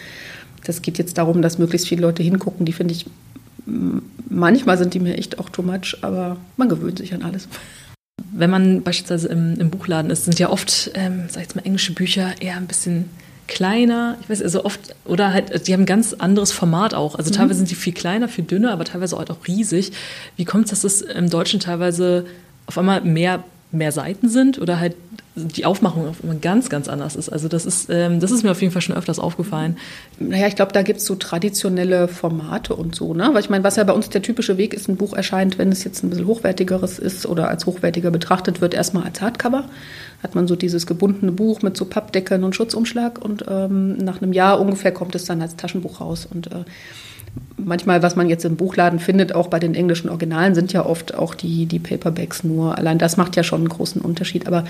[0.65, 3.05] das geht jetzt darum, dass möglichst viele Leute hingucken, die finde ich,
[4.29, 7.47] manchmal sind die mir echt auch too much, aber man gewöhnt sich an alles.
[8.31, 11.65] Wenn man beispielsweise im, im Buchladen ist, sind ja oft, ähm, sag ich jetzt mal,
[11.65, 13.09] englische Bücher eher ein bisschen
[13.47, 17.15] kleiner, ich weiß, also oft, oder halt, die haben ein ganz anderes Format auch.
[17.15, 17.35] Also mhm.
[17.35, 19.91] teilweise sind die viel kleiner, viel dünner, aber teilweise halt auch riesig.
[20.35, 22.25] Wie kommt es, dass es im Deutschen teilweise
[22.65, 23.43] auf einmal mehr,
[23.75, 24.95] mehr Seiten sind oder halt
[25.35, 27.29] die Aufmachung auf einmal ganz, ganz anders ist?
[27.29, 29.77] Also das ist, ähm, das ist mir auf jeden Fall schon öfters aufgefallen.
[30.19, 33.29] Naja, ich glaube, da gibt es so traditionelle Formate und so, ne?
[33.33, 35.71] Weil ich meine, was ja bei uns der typische Weg ist, ein Buch erscheint, wenn
[35.71, 39.65] es jetzt ein bisschen hochwertigeres ist oder als hochwertiger betrachtet wird, erstmal als Hardcover
[40.23, 44.33] hat man so dieses gebundene Buch mit so Pappdeckeln und Schutzumschlag und ähm, nach einem
[44.33, 46.63] Jahr ungefähr kommt es dann als Taschenbuch raus und äh,
[47.57, 51.15] manchmal, was man jetzt im Buchladen findet, auch bei den englischen Originalen, sind ja oft
[51.15, 52.77] auch die, die Paperbacks nur.
[52.77, 54.47] Allein das macht ja schon einen großen Unterschied.
[54.47, 54.65] Aber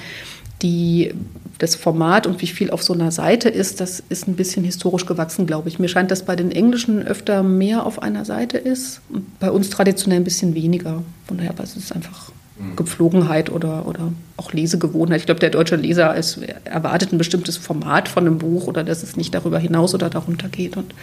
[0.62, 1.14] die,
[1.58, 5.06] das Format und wie viel auf so einer Seite ist, das ist ein bisschen historisch
[5.06, 5.80] gewachsen, glaube ich.
[5.80, 9.70] Mir scheint, dass bei den Englischen öfter mehr auf einer Seite ist und bei uns
[9.70, 11.04] traditionell ein bisschen weniger.
[11.28, 12.32] Von daher, es ist einfach
[12.78, 15.20] Gepflogenheit oder, oder auch Lesegewohnheit.
[15.20, 19.04] Ich glaube, der deutsche Leser ist, erwartet ein bestimmtes Format von einem Buch oder dass
[19.04, 20.78] es nicht darüber hinaus oder darunter geht.
[20.78, 20.94] Und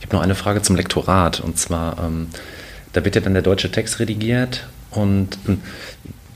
[0.00, 1.40] ich habe noch eine Frage zum Lektorat.
[1.40, 2.28] Und zwar, ähm,
[2.92, 5.60] da wird ja dann der deutsche Text redigiert und ähm,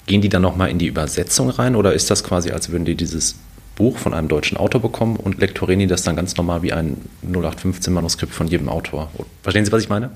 [0.07, 2.95] gehen die dann nochmal in die Übersetzung rein oder ist das quasi, als würden die
[2.95, 3.37] dieses
[3.75, 6.99] Buch von einem deutschen Autor bekommen und lektorieren die das dann ganz normal wie ein
[7.27, 9.11] 0815-Manuskript von jedem Autor?
[9.43, 10.11] Verstehen Sie, was ich meine?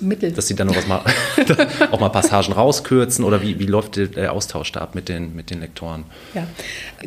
[0.00, 0.32] Mittel.
[0.32, 1.02] Dass sie dann noch was mal,
[1.90, 5.50] auch mal Passagen rauskürzen oder wie, wie läuft der Austausch da ab mit den, mit
[5.50, 6.04] den Lektoren?
[6.34, 6.46] Ja,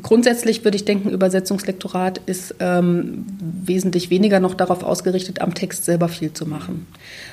[0.01, 6.07] grundsätzlich würde ich denken, Übersetzungslektorat ist ähm, wesentlich weniger noch darauf ausgerichtet, am Text selber
[6.07, 6.87] viel zu machen.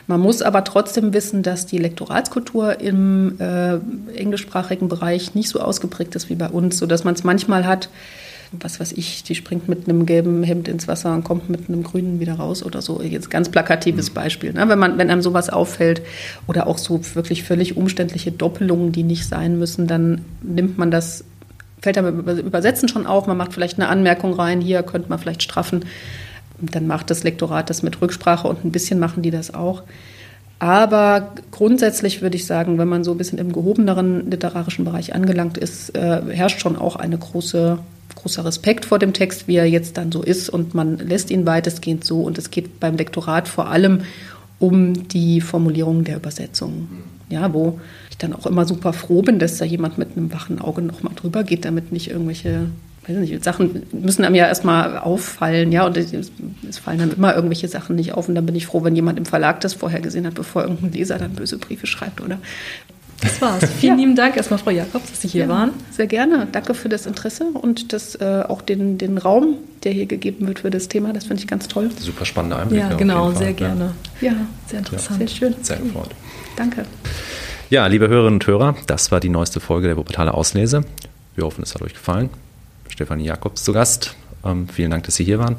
[0.06, 3.78] Man muss aber trotzdem wissen, dass die Lektoratskultur im äh,
[4.16, 7.88] englischsprachigen Bereich nicht so ausgeprägt ist wie bei uns, sodass man es manchmal hat,
[8.60, 11.82] was weiß ich, die springt mit einem gelben Hemd ins Wasser und kommt mit einem
[11.82, 13.00] grünen wieder raus oder so.
[13.02, 14.14] Jetzt ganz plakatives mhm.
[14.14, 14.52] Beispiel.
[14.52, 14.68] Ne?
[14.68, 16.02] Wenn, man, wenn einem sowas auffällt
[16.46, 21.24] oder auch so wirklich völlig umständliche Doppelungen, die nicht sein müssen, dann nimmt man das,
[21.80, 23.26] fällt einem Übersetzen schon auf.
[23.26, 25.84] Man macht vielleicht eine Anmerkung rein, hier könnte man vielleicht straffen.
[26.60, 29.82] Dann macht das Lektorat das mit Rücksprache und ein bisschen machen die das auch.
[30.58, 35.58] Aber grundsätzlich würde ich sagen, wenn man so ein bisschen im gehobeneren literarischen Bereich angelangt
[35.58, 37.80] ist, äh, herrscht schon auch eine große
[38.14, 41.46] großer Respekt vor dem Text, wie er jetzt dann so ist und man lässt ihn
[41.46, 44.02] weitestgehend so und es geht beim Lektorat vor allem
[44.58, 46.88] um die Formulierung der Übersetzung.
[47.28, 50.60] Ja, wo ich dann auch immer super froh bin, dass da jemand mit einem wachen
[50.60, 52.66] Auge nochmal drüber geht, damit nicht irgendwelche
[53.06, 56.30] weiß nicht, Sachen müssen einem ja erstmal auffallen, ja, und es,
[56.78, 58.28] fallen dann immer irgendwelche Sachen nicht auf.
[58.28, 60.92] Und dann bin ich froh, wenn jemand im Verlag das vorher gesehen hat, bevor irgendein
[60.92, 62.38] Leser dann böse Briefe schreibt oder
[63.22, 63.64] das war's.
[63.78, 64.00] Vielen ja.
[64.00, 65.70] lieben Dank erstmal, Frau Jakobs, dass Sie hier ja, waren.
[65.90, 66.46] Sehr gerne.
[66.50, 70.60] Danke für das Interesse und das, äh, auch den, den Raum, der hier gegeben wird
[70.60, 71.12] für das Thema.
[71.12, 71.90] Das finde ich ganz toll.
[71.98, 72.88] Super spannende Einblicke.
[72.90, 73.94] Ja, genau, sehr gerne.
[74.20, 74.34] Ja,
[74.66, 75.18] sehr interessant.
[75.18, 75.54] Sehr schön.
[75.62, 76.10] Sehr gefreut.
[76.56, 76.84] Danke.
[77.70, 80.82] Ja, liebe Hörerinnen und Hörer, das war die neueste Folge der Wuppertaler Auslese.
[81.34, 82.28] Wir hoffen, es hat euch gefallen.
[82.88, 84.14] Stefanie Jakobs zu Gast.
[84.44, 85.56] Ähm, vielen Dank, dass Sie hier waren.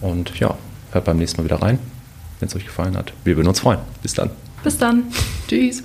[0.00, 0.56] Und ja,
[0.92, 1.78] hört beim nächsten Mal wieder rein,
[2.40, 3.12] wenn es euch gefallen hat.
[3.24, 3.78] Wir würden uns freuen.
[4.02, 4.30] Bis dann.
[4.62, 5.04] Bis dann.
[5.48, 5.82] Tschüss.